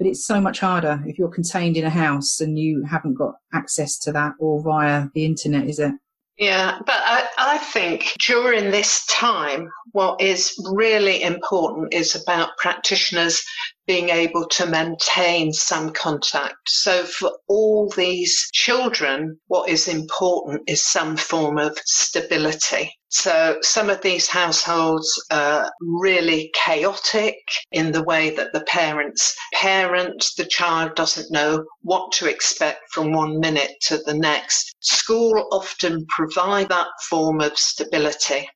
But 0.00 0.06
it's 0.06 0.26
so 0.26 0.40
much 0.40 0.60
harder 0.60 1.02
if 1.06 1.18
you're 1.18 1.28
contained 1.28 1.76
in 1.76 1.84
a 1.84 1.90
house 1.90 2.40
and 2.40 2.58
you 2.58 2.82
haven't 2.84 3.14
got 3.14 3.34
access 3.52 3.98
to 3.98 4.12
that 4.12 4.32
or 4.38 4.62
via 4.62 5.08
the 5.12 5.26
internet, 5.26 5.68
is 5.68 5.78
it? 5.78 5.92
Yeah, 6.38 6.78
but 6.86 6.96
I, 6.96 7.28
I, 7.36 7.58
think 7.58 8.14
during 8.26 8.70
this 8.70 9.04
time, 9.08 9.68
what 9.92 10.18
is 10.18 10.54
really 10.72 11.22
important 11.22 11.92
is 11.92 12.16
about 12.16 12.56
practitioners 12.56 13.44
being 13.86 14.10
able 14.10 14.46
to 14.46 14.66
maintain 14.66 15.52
some 15.52 15.92
contact. 15.92 16.56
So 16.66 17.04
for 17.04 17.32
all 17.48 17.90
these 17.96 18.48
children, 18.52 19.38
what 19.48 19.68
is 19.68 19.88
important 19.88 20.62
is 20.68 20.84
some 20.84 21.16
form 21.16 21.58
of 21.58 21.78
stability. 21.84 22.92
So 23.08 23.58
some 23.62 23.90
of 23.90 24.02
these 24.02 24.28
households 24.28 25.10
are 25.32 25.72
really 25.80 26.52
chaotic 26.54 27.36
in 27.72 27.90
the 27.90 28.04
way 28.04 28.30
that 28.30 28.52
the 28.52 28.62
parents 28.62 29.34
parent, 29.60 30.24
the 30.36 30.46
child 30.46 30.94
doesn't 30.94 31.30
know 31.30 31.64
what 31.82 32.12
to 32.12 32.28
expect 32.28 32.90
from 32.92 33.12
one 33.12 33.40
minute 33.40 33.72
to 33.82 33.98
the 33.98 34.14
next. 34.14 34.74
School 34.80 35.48
often 35.52 36.06
provide 36.08 36.68
that 36.68 36.88
form 37.08 37.40
of 37.40 37.58
stability. 37.58 38.48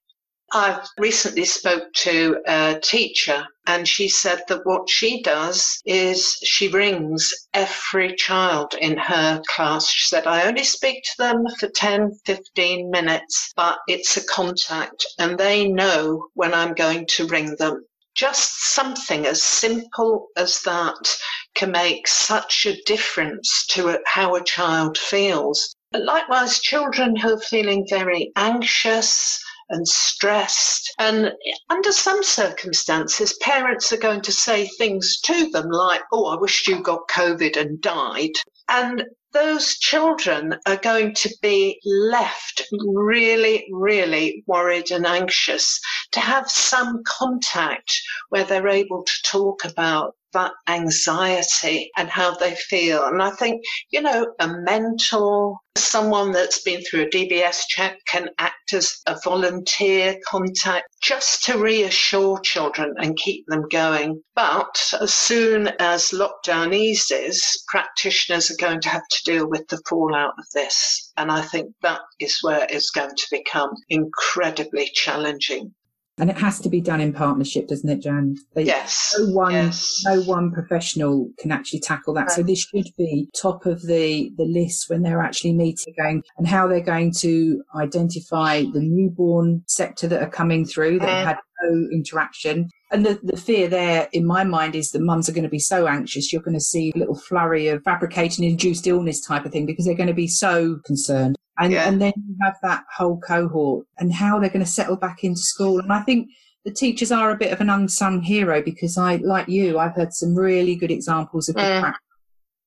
I 0.57 0.87
recently 0.99 1.47
spoke 1.47 1.93
to 1.95 2.41
a 2.47 2.79
teacher 2.81 3.45
and 3.67 3.89
she 3.89 4.09
said 4.09 4.45
that 4.47 4.65
what 4.65 4.89
she 4.89 5.21
does 5.21 5.83
is 5.85 6.39
she 6.45 6.69
rings 6.69 7.33
every 7.53 8.15
child 8.15 8.73
in 8.81 8.97
her 8.97 9.43
class. 9.49 9.91
She 9.91 10.07
said, 10.07 10.29
I 10.29 10.47
only 10.47 10.63
speak 10.63 11.03
to 11.03 11.17
them 11.19 11.45
for 11.59 11.67
10, 11.67 12.21
15 12.25 12.89
minutes, 12.89 13.53
but 13.57 13.79
it's 13.89 14.17
a 14.17 14.25
contact 14.25 15.05
and 15.19 15.39
they 15.39 15.67
know 15.67 16.29
when 16.35 16.55
I'm 16.55 16.75
going 16.75 17.07
to 17.17 17.27
ring 17.27 17.57
them. 17.57 17.85
Just 18.15 18.75
something 18.75 19.27
as 19.27 19.43
simple 19.43 20.29
as 20.37 20.63
that 20.63 21.17
can 21.57 21.73
make 21.73 22.07
such 22.07 22.65
a 22.65 22.81
difference 22.85 23.67
to 23.71 23.99
how 24.07 24.37
a 24.37 24.45
child 24.45 24.99
feels. 24.99 25.75
Likewise, 25.93 26.61
children 26.61 27.17
who 27.17 27.35
are 27.35 27.41
feeling 27.41 27.85
very 27.91 28.31
anxious, 28.37 29.44
and 29.71 29.87
stressed. 29.87 30.93
And 30.99 31.33
under 31.71 31.93
some 31.93 32.23
circumstances, 32.23 33.37
parents 33.41 33.93
are 33.93 33.99
going 33.99 34.23
to 34.23 34.33
say 34.33 34.67
things 34.67 35.21
to 35.23 35.51
them 35.51 35.71
like, 35.71 36.03
Oh, 36.13 36.27
I 36.27 36.41
wish 36.41 36.67
you 36.69 36.83
got 36.83 37.09
COVID 37.09 37.57
and 37.57 37.81
died. 37.81 38.33
And 38.69 39.05
those 39.33 39.79
children 39.79 40.57
are 40.65 40.77
going 40.77 41.13
to 41.15 41.35
be 41.43 41.81
left 41.85 42.63
really, 42.73 43.67
really 43.73 44.45
worried 44.47 44.91
and 44.93 45.07
anxious 45.07 45.81
to 46.13 46.21
have 46.21 46.49
some 46.49 47.03
contact 47.05 48.01
where 48.29 48.45
they're 48.45 48.69
able 48.69 49.03
to 49.03 49.23
talk 49.25 49.65
about 49.65 50.15
that 50.35 50.53
anxiety 50.69 51.91
and 51.97 52.09
how 52.09 52.37
they 52.37 52.55
feel. 52.55 53.05
And 53.05 53.23
I 53.23 53.31
think, 53.31 53.63
you 53.91 54.03
know, 54.03 54.35
a 54.39 54.49
mentor, 54.49 55.57
someone 55.77 56.33
that's 56.33 56.63
been 56.63 56.83
through 56.83 57.03
a 57.03 57.09
DBS 57.09 57.63
check 57.69 57.99
can 58.07 58.29
act 58.39 58.73
as 58.73 59.01
a 59.07 59.17
volunteer 59.25 60.17
contact 60.27 60.87
just 61.01 61.43
to 61.45 61.59
reassure 61.59 62.39
children 62.41 62.95
and 62.99 63.17
keep 63.17 63.47
them 63.47 63.65
going. 63.71 64.23
But 64.35 64.93
as 65.01 65.15
soon 65.15 65.69
as 65.79 66.11
lockdown 66.11 66.75
eases, 66.75 67.65
practitioners 67.69 68.51
are 68.51 68.57
going 68.61 68.81
to 68.83 68.89
have 68.91 69.09
to 69.09 69.25
deal 69.25 69.49
with 69.49 69.67
the 69.69 69.81
fallout 69.89 70.35
of 70.39 70.45
this. 70.53 71.13
And 71.17 71.31
I 71.31 71.43
think 71.43 71.73
that 71.83 72.01
is 72.21 72.39
where 72.43 72.67
it's 72.69 72.91
going 72.91 73.17
to 73.17 73.27
become 73.31 73.71
incredibly 73.89 74.91
challenging 74.95 75.75
and 76.19 76.31
it 76.31 76.39
has 76.39 76.61
to 76.61 76.69
be 76.69 76.81
done 76.81 77.01
in 77.01 77.13
partnership, 77.13 77.67
doesn't 77.67 77.89
it, 77.89 78.01
Jan? 78.01 78.37
They, 78.55 78.63
yes. 78.63 79.17
No 79.19 79.33
one, 79.33 79.53
yes. 79.53 80.03
no 80.05 80.23
one 80.23 80.53
professional 80.53 81.29
can 81.39 81.51
actually 81.51 81.81
tackle 81.81 82.15
that. 82.15 82.29
Right. 82.29 82.31
So 82.31 82.43
this 82.43 82.61
should 82.61 82.87
be 82.97 83.29
top 83.41 83.67
of 83.67 83.83
the, 83.83 84.31
the 84.37 84.45
list 84.45 84.89
when 84.89 85.03
they're 85.03 85.23
actually 85.23 85.55
meeting 85.55 85.93
going 85.99 86.23
and 86.39 86.47
how 86.47 86.69
they're 86.69 86.81
going 86.81 87.13
to 87.19 87.63
identify 87.75 88.63
the 88.63 88.81
newborn 88.81 89.65
sector 89.67 90.07
that 90.07 90.23
are 90.23 90.31
coming 90.31 90.65
through 90.65 91.01
that 91.01 91.09
mm. 91.09 91.27
had 91.27 91.37
no 91.63 91.89
interaction. 91.93 92.69
And 92.93 93.05
the, 93.05 93.19
the 93.25 93.37
fear 93.37 93.67
there 93.67 94.09
in 94.13 94.25
my 94.25 94.45
mind 94.45 94.77
is 94.77 94.93
that 94.93 95.03
mums 95.03 95.29
are 95.29 95.33
going 95.33 95.43
to 95.43 95.49
be 95.49 95.59
so 95.59 95.89
anxious. 95.89 96.33
You're 96.33 96.43
going 96.43 96.55
to 96.55 96.61
see 96.61 96.93
a 96.95 96.99
little 96.99 97.17
flurry 97.17 97.67
of 97.69 97.83
fabricating 97.83 98.45
induced 98.45 98.87
illness 98.87 99.21
type 99.21 99.45
of 99.45 99.51
thing 99.51 99.67
because 99.67 99.85
they're 99.85 99.97
going 99.97 100.07
to 100.07 100.15
be 100.15 100.29
so 100.29 100.79
concerned. 100.85 101.37
And, 101.59 101.73
yeah. 101.73 101.89
and 101.89 102.01
then 102.01 102.13
you 102.17 102.37
have 102.43 102.57
that 102.63 102.85
whole 102.95 103.21
cohort 103.21 103.87
and 103.99 104.13
how 104.13 104.39
they're 104.39 104.51
going 104.51 104.65
to 104.65 104.71
settle 104.71 104.97
back 104.97 105.23
into 105.23 105.41
school. 105.41 105.79
And 105.79 105.93
I 105.93 106.01
think 106.01 106.29
the 106.65 106.73
teachers 106.73 107.13
are 107.13 107.31
a 107.31 107.37
bit 107.37 107.53
of 107.53 107.61
an 107.61 107.71
unsung 107.71 108.23
hero 108.23 108.63
because 108.63 108.99
I, 108.99 109.17
like 109.17 109.49
you, 109.49 109.79
I've 109.79 109.95
heard 109.95 110.13
some 110.13 110.35
really 110.35 110.75
good 110.75 110.91
examples 110.91 111.49
of 111.49 111.57
mm. 111.57 111.81
practice. 111.81 112.01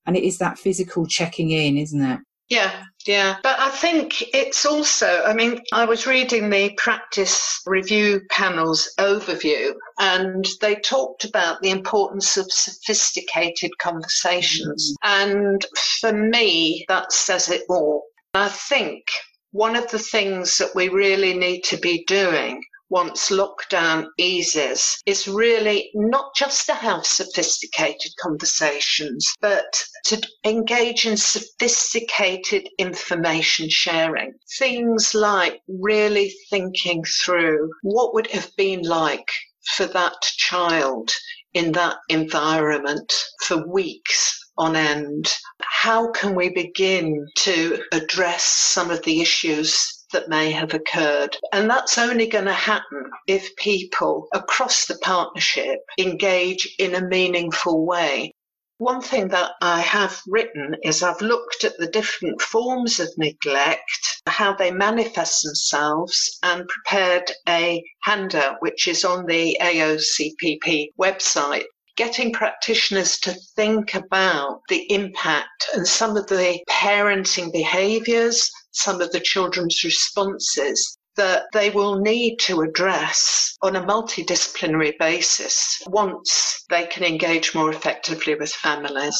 And 0.06 0.16
it 0.16 0.24
is 0.24 0.38
that 0.38 0.58
physical 0.58 1.06
checking 1.06 1.52
in, 1.52 1.78
isn't 1.78 2.02
it? 2.02 2.20
Yeah, 2.50 2.72
yeah. 3.06 3.38
But 3.44 3.60
I 3.60 3.70
think 3.72 4.34
it's 4.34 4.66
also, 4.66 5.22
I 5.26 5.34
mean, 5.34 5.60
I 5.74 5.84
was 5.84 6.08
reading 6.08 6.50
the 6.50 6.72
practice 6.78 7.62
review 7.66 8.22
panel's 8.30 8.90
overview 9.00 9.74
and 10.00 10.48
they 10.62 10.76
talked 10.76 11.26
about 11.26 11.62
the 11.62 11.72
importance 11.72 12.38
of 12.38 12.50
sophisticated 12.50 13.72
conversations. 13.80 14.96
Mm. 15.04 15.22
And 15.22 15.66
for 16.00 16.14
me, 16.14 16.86
that 16.88 17.12
says 17.12 17.50
it 17.50 17.64
all. 17.68 18.06
I 18.40 18.50
think 18.50 19.06
one 19.50 19.76
of 19.76 19.90
the 19.90 19.98
things 19.98 20.60
that 20.60 20.76
we 20.76 20.90
really 20.90 21.34
need 21.34 21.62
to 21.62 21.78
be 21.78 22.06
doing 22.06 22.62
once 22.88 23.32
lockdown 23.32 24.10
eases 24.20 25.02
is 25.08 25.28
really 25.28 25.90
not 25.96 26.36
just 26.36 26.68
to 26.68 26.76
have 26.76 27.04
sophisticated 27.04 28.12
conversations, 28.22 29.34
but 29.42 29.84
to 30.06 30.22
engage 30.46 31.08
in 31.08 31.18
sophisticated 31.18 32.70
information 32.78 33.70
sharing. 33.72 34.36
Things 34.60 35.16
like 35.16 35.60
really 35.68 36.32
thinking 36.52 37.04
through 37.06 37.72
what 37.82 38.14
would 38.14 38.28
have 38.28 38.56
been 38.56 38.84
like 38.84 39.32
for 39.76 39.88
that 39.88 40.22
child 40.22 41.12
in 41.56 41.72
that 41.72 41.98
environment 42.08 43.12
for 43.46 43.68
weeks 43.68 44.40
on 44.60 44.76
end. 44.76 45.34
How 45.82 46.10
can 46.12 46.34
we 46.34 46.50
begin 46.50 47.28
to 47.36 47.84
address 47.92 48.44
some 48.44 48.90
of 48.90 49.04
the 49.04 49.22
issues 49.22 50.06
that 50.12 50.30
may 50.30 50.52
have 50.52 50.74
occurred. 50.74 51.38
And 51.52 51.70
that's 51.70 51.98
only 51.98 52.28
going 52.28 52.46
to 52.46 52.54
happen 52.54 53.12
if 53.28 53.56
people 53.58 54.28
across 54.34 54.86
the 54.86 54.98
partnership 54.98 55.80
engage 56.00 56.76
in 56.80 56.96
a 56.96 57.08
meaningful 57.08 57.86
way. 57.86 58.34
One 58.80 59.02
thing 59.02 59.28
that 59.30 59.52
I 59.62 59.82
have 59.82 60.22
written 60.28 60.76
is 60.84 61.04
I've 61.04 61.22
looked 61.22 61.64
at 61.64 61.78
the 61.78 61.88
different 61.88 62.42
forms 62.42 63.00
of 63.00 63.10
neglect, 63.18 64.22
how 64.28 64.54
they 64.54 64.72
manifest 64.72 65.44
themselves, 65.44 66.38
and 66.44 66.68
prepared 66.68 67.32
a 67.48 67.84
handout 68.04 68.62
which 68.62 68.88
is 68.88 69.04
on 69.04 69.26
the 69.26 69.58
AOCPP 69.62 70.90
website 71.00 71.66
getting 71.98 72.32
practitioners 72.32 73.20
to 73.20 73.34
think 73.56 73.96
about 73.96 74.62
the 74.70 74.90
impact 74.92 75.68
and 75.76 75.86
some 75.86 76.16
of 76.16 76.28
the 76.28 76.60
parenting 76.70 77.52
behaviours, 77.52 78.50
some 78.72 79.02
of 79.02 79.12
the 79.12 79.20
children's 79.20 79.84
responses 79.84 80.98
that 81.18 81.46
they 81.52 81.72
will 81.72 82.00
need 82.00 82.38
to 82.38 82.62
address 82.62 83.58
on 83.64 83.76
a 83.76 83.82
multidisciplinary 83.82 84.94
basis 85.00 85.82
once 85.88 86.64
they 86.70 86.86
can 86.86 87.04
engage 87.04 87.56
more 87.56 87.72
effectively 87.72 88.36
with 88.36 88.52
families. 88.52 89.20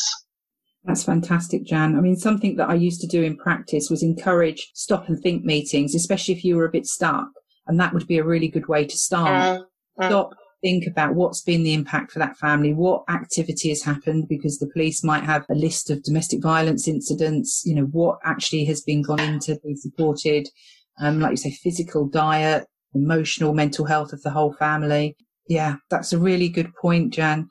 That's 0.84 1.04
fantastic, 1.04 1.66
Jan. 1.66 1.98
I 1.98 2.02
mean, 2.02 2.16
something 2.16 2.56
that 2.58 2.70
I 2.70 2.76
used 2.76 3.02
to 3.02 3.08
do 3.08 3.24
in 3.24 3.36
practice 3.36 3.90
was 3.90 4.04
encourage 4.04 4.70
stop 4.74 5.10
and 5.10 5.20
think 5.20 5.44
meetings, 5.44 5.96
especially 5.96 6.36
if 6.36 6.46
you 6.46 6.56
were 6.56 6.66
a 6.66 6.72
bit 6.72 6.86
stuck. 6.86 7.28
And 7.66 7.80
that 7.80 7.94
would 7.94 8.08
be 8.08 8.20
a 8.20 8.24
really 8.24 8.48
good 8.48 8.68
way 8.68 8.86
to 8.86 8.98
start. 8.98 9.60
Uh, 10.00 10.02
uh. 10.02 10.08
Stop, 10.08 10.34
think 10.62 10.86
about 10.88 11.16
what's 11.16 11.42
been 11.42 11.64
the 11.64 11.74
impact 11.74 12.12
for 12.12 12.20
that 12.20 12.38
family, 12.38 12.74
what 12.74 13.04
activity 13.10 13.70
has 13.70 13.84
happened, 13.84 14.28
because 14.28 14.58
the 14.58 14.68
police 14.68 15.04
might 15.04 15.24
have 15.24 15.46
a 15.50 15.56
list 15.56 15.90
of 15.90 16.04
domestic 16.04 16.42
violence 16.42 16.88
incidents, 16.88 17.64
you 17.66 17.76
know, 17.76 17.86
what 17.86 18.20
actually 18.24 18.66
has 18.66 18.82
been 18.82 19.02
gone 19.02 19.20
into 19.20 19.60
be 19.64 19.76
supported, 19.76 20.48
um, 21.00 21.20
like 21.20 21.32
you 21.32 21.38
say, 21.38 21.52
physical 21.52 22.08
diet, 22.08 22.66
emotional, 22.94 23.54
mental 23.54 23.86
health 23.86 24.14
of 24.14 24.22
the 24.24 24.32
whole 24.32 24.54
family. 24.54 25.16
Yeah, 25.48 25.76
that's 25.90 26.14
a 26.14 26.18
really 26.20 26.50
good 26.50 26.74
point, 26.76 27.14
Jan. 27.14 27.50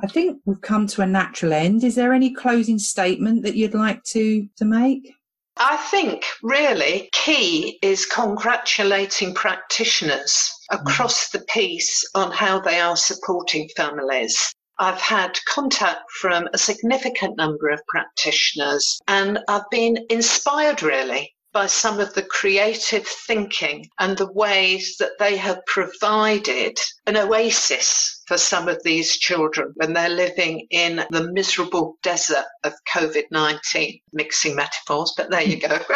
I 0.00 0.06
think 0.06 0.40
we've 0.44 0.60
come 0.60 0.86
to 0.88 1.02
a 1.02 1.06
natural 1.06 1.52
end. 1.52 1.82
Is 1.82 1.96
there 1.96 2.12
any 2.12 2.32
closing 2.32 2.78
statement 2.78 3.42
that 3.42 3.56
you'd 3.56 3.74
like 3.74 4.04
to, 4.04 4.46
to 4.56 4.64
make? 4.64 5.12
I 5.60 5.76
think 5.76 6.24
really 6.42 7.08
key 7.12 7.78
is 7.82 8.06
congratulating 8.06 9.34
practitioners 9.34 10.52
across 10.70 11.30
the 11.30 11.40
piece 11.40 12.04
on 12.14 12.30
how 12.30 12.60
they 12.60 12.80
are 12.80 12.96
supporting 12.96 13.68
families. 13.76 14.54
I've 14.78 15.00
had 15.00 15.36
contact 15.48 16.10
from 16.20 16.48
a 16.52 16.58
significant 16.58 17.36
number 17.36 17.68
of 17.70 17.80
practitioners 17.88 19.00
and 19.08 19.40
I've 19.48 19.68
been 19.70 19.98
inspired 20.08 20.82
really 20.82 21.34
by 21.52 21.66
some 21.66 22.00
of 22.00 22.12
the 22.14 22.22
creative 22.22 23.06
thinking 23.06 23.88
and 23.98 24.16
the 24.16 24.32
ways 24.32 24.96
that 24.98 25.12
they 25.18 25.36
have 25.36 25.64
provided 25.66 26.76
an 27.06 27.16
oasis 27.16 28.22
for 28.26 28.36
some 28.36 28.68
of 28.68 28.82
these 28.84 29.16
children 29.16 29.72
when 29.76 29.92
they're 29.92 30.08
living 30.08 30.66
in 30.70 31.04
the 31.10 31.32
miserable 31.32 31.96
desert 32.02 32.44
of 32.64 32.72
COVID 32.92 33.24
19. 33.30 34.00
Mixing 34.12 34.54
metaphors, 34.54 35.14
but 35.16 35.30
there 35.30 35.42
you 35.42 35.58
go. 35.60 35.78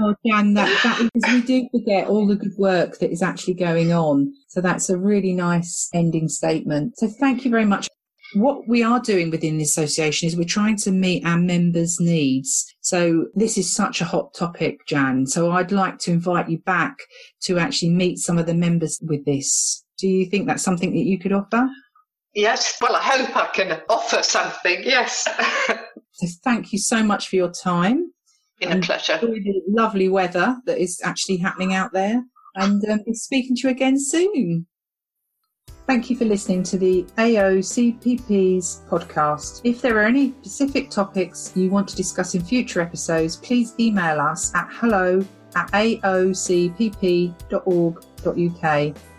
oh, 0.00 0.14
Jan, 0.26 0.54
that, 0.54 0.82
that 0.82 1.08
is, 1.14 1.32
we 1.32 1.42
do 1.42 1.68
forget 1.70 2.08
all 2.08 2.26
the 2.26 2.36
good 2.36 2.56
work 2.58 2.98
that 2.98 3.10
is 3.10 3.22
actually 3.22 3.54
going 3.54 3.92
on. 3.92 4.32
So 4.48 4.60
that's 4.60 4.90
a 4.90 4.98
really 4.98 5.32
nice 5.32 5.88
ending 5.94 6.28
statement. 6.28 6.98
So 6.98 7.08
thank 7.08 7.44
you 7.44 7.50
very 7.50 7.64
much 7.64 7.88
what 8.34 8.68
we 8.68 8.82
are 8.82 9.00
doing 9.00 9.30
within 9.30 9.56
the 9.56 9.64
association 9.64 10.26
is 10.26 10.36
we're 10.36 10.44
trying 10.44 10.76
to 10.78 10.90
meet 10.90 11.24
our 11.24 11.38
members' 11.38 11.98
needs. 12.00 12.66
So 12.80 13.26
this 13.34 13.56
is 13.56 13.74
such 13.74 14.00
a 14.00 14.04
hot 14.04 14.34
topic, 14.34 14.86
Jan. 14.86 15.26
So 15.26 15.52
I'd 15.52 15.72
like 15.72 15.98
to 16.00 16.12
invite 16.12 16.48
you 16.48 16.58
back 16.58 16.96
to 17.42 17.58
actually 17.58 17.90
meet 17.90 18.18
some 18.18 18.38
of 18.38 18.46
the 18.46 18.54
members 18.54 18.98
with 19.02 19.24
this. 19.24 19.84
Do 19.98 20.08
you 20.08 20.26
think 20.26 20.46
that's 20.46 20.62
something 20.62 20.92
that 20.92 21.04
you 21.04 21.18
could 21.18 21.32
offer? 21.32 21.68
Yes. 22.34 22.76
Well, 22.80 22.94
I 22.94 23.02
hope 23.02 23.36
I 23.36 23.46
can 23.46 23.80
offer 23.88 24.22
something. 24.22 24.82
Yes. 24.84 25.26
so 26.12 26.26
thank 26.44 26.72
you 26.72 26.78
so 26.78 27.02
much 27.02 27.28
for 27.28 27.36
your 27.36 27.50
time. 27.50 28.12
Been 28.60 28.78
a 28.78 28.80
pleasure. 28.80 29.20
Lovely 29.68 30.08
weather 30.08 30.56
that 30.66 30.78
is 30.78 31.00
actually 31.04 31.38
happening 31.38 31.74
out 31.74 31.92
there. 31.92 32.22
And 32.54 32.82
um, 32.90 33.00
be 33.06 33.14
speaking 33.14 33.56
to 33.56 33.68
you 33.68 33.68
again 33.70 33.96
soon. 33.98 34.66
Thank 35.88 36.08
you 36.10 36.16
for 36.16 36.26
listening 36.26 36.62
to 36.64 36.76
the 36.76 37.06
AOCPP's 37.16 38.82
podcast. 38.90 39.62
If 39.64 39.80
there 39.80 39.96
are 39.96 40.04
any 40.04 40.34
specific 40.42 40.90
topics 40.90 41.50
you 41.54 41.70
want 41.70 41.88
to 41.88 41.96
discuss 41.96 42.34
in 42.34 42.42
future 42.42 42.82
episodes, 42.82 43.36
please 43.36 43.72
email 43.80 44.20
us 44.20 44.54
at 44.54 44.68
hello 44.70 45.24
at 45.56 45.72
aocpp.org.uk. 45.72 47.32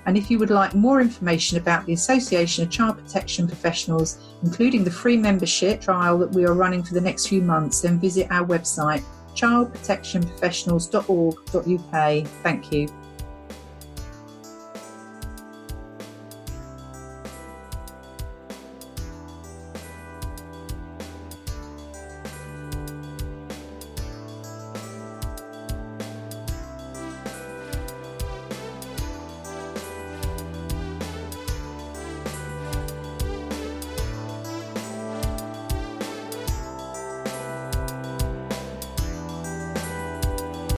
And 0.06 0.16
if 0.16 0.30
you 0.30 0.38
would 0.38 0.52
like 0.52 0.76
more 0.76 1.02
information 1.02 1.58
about 1.58 1.88
the 1.88 1.94
Association 1.94 2.64
of 2.64 2.70
Child 2.70 3.00
Protection 3.00 3.48
Professionals, 3.48 4.20
including 4.44 4.84
the 4.84 4.92
free 4.92 5.18
membership 5.18 5.82
trial 5.82 6.20
that 6.20 6.30
we 6.30 6.46
are 6.46 6.54
running 6.54 6.84
for 6.84 6.94
the 6.94 7.02
next 7.02 7.30
few 7.30 7.42
months, 7.42 7.82
then 7.82 8.00
visit 8.00 8.28
our 8.30 8.46
website 8.46 9.04
childprotectionprofessionals.org.uk. 9.34 12.28
Thank 12.44 12.72
you. 12.72 12.88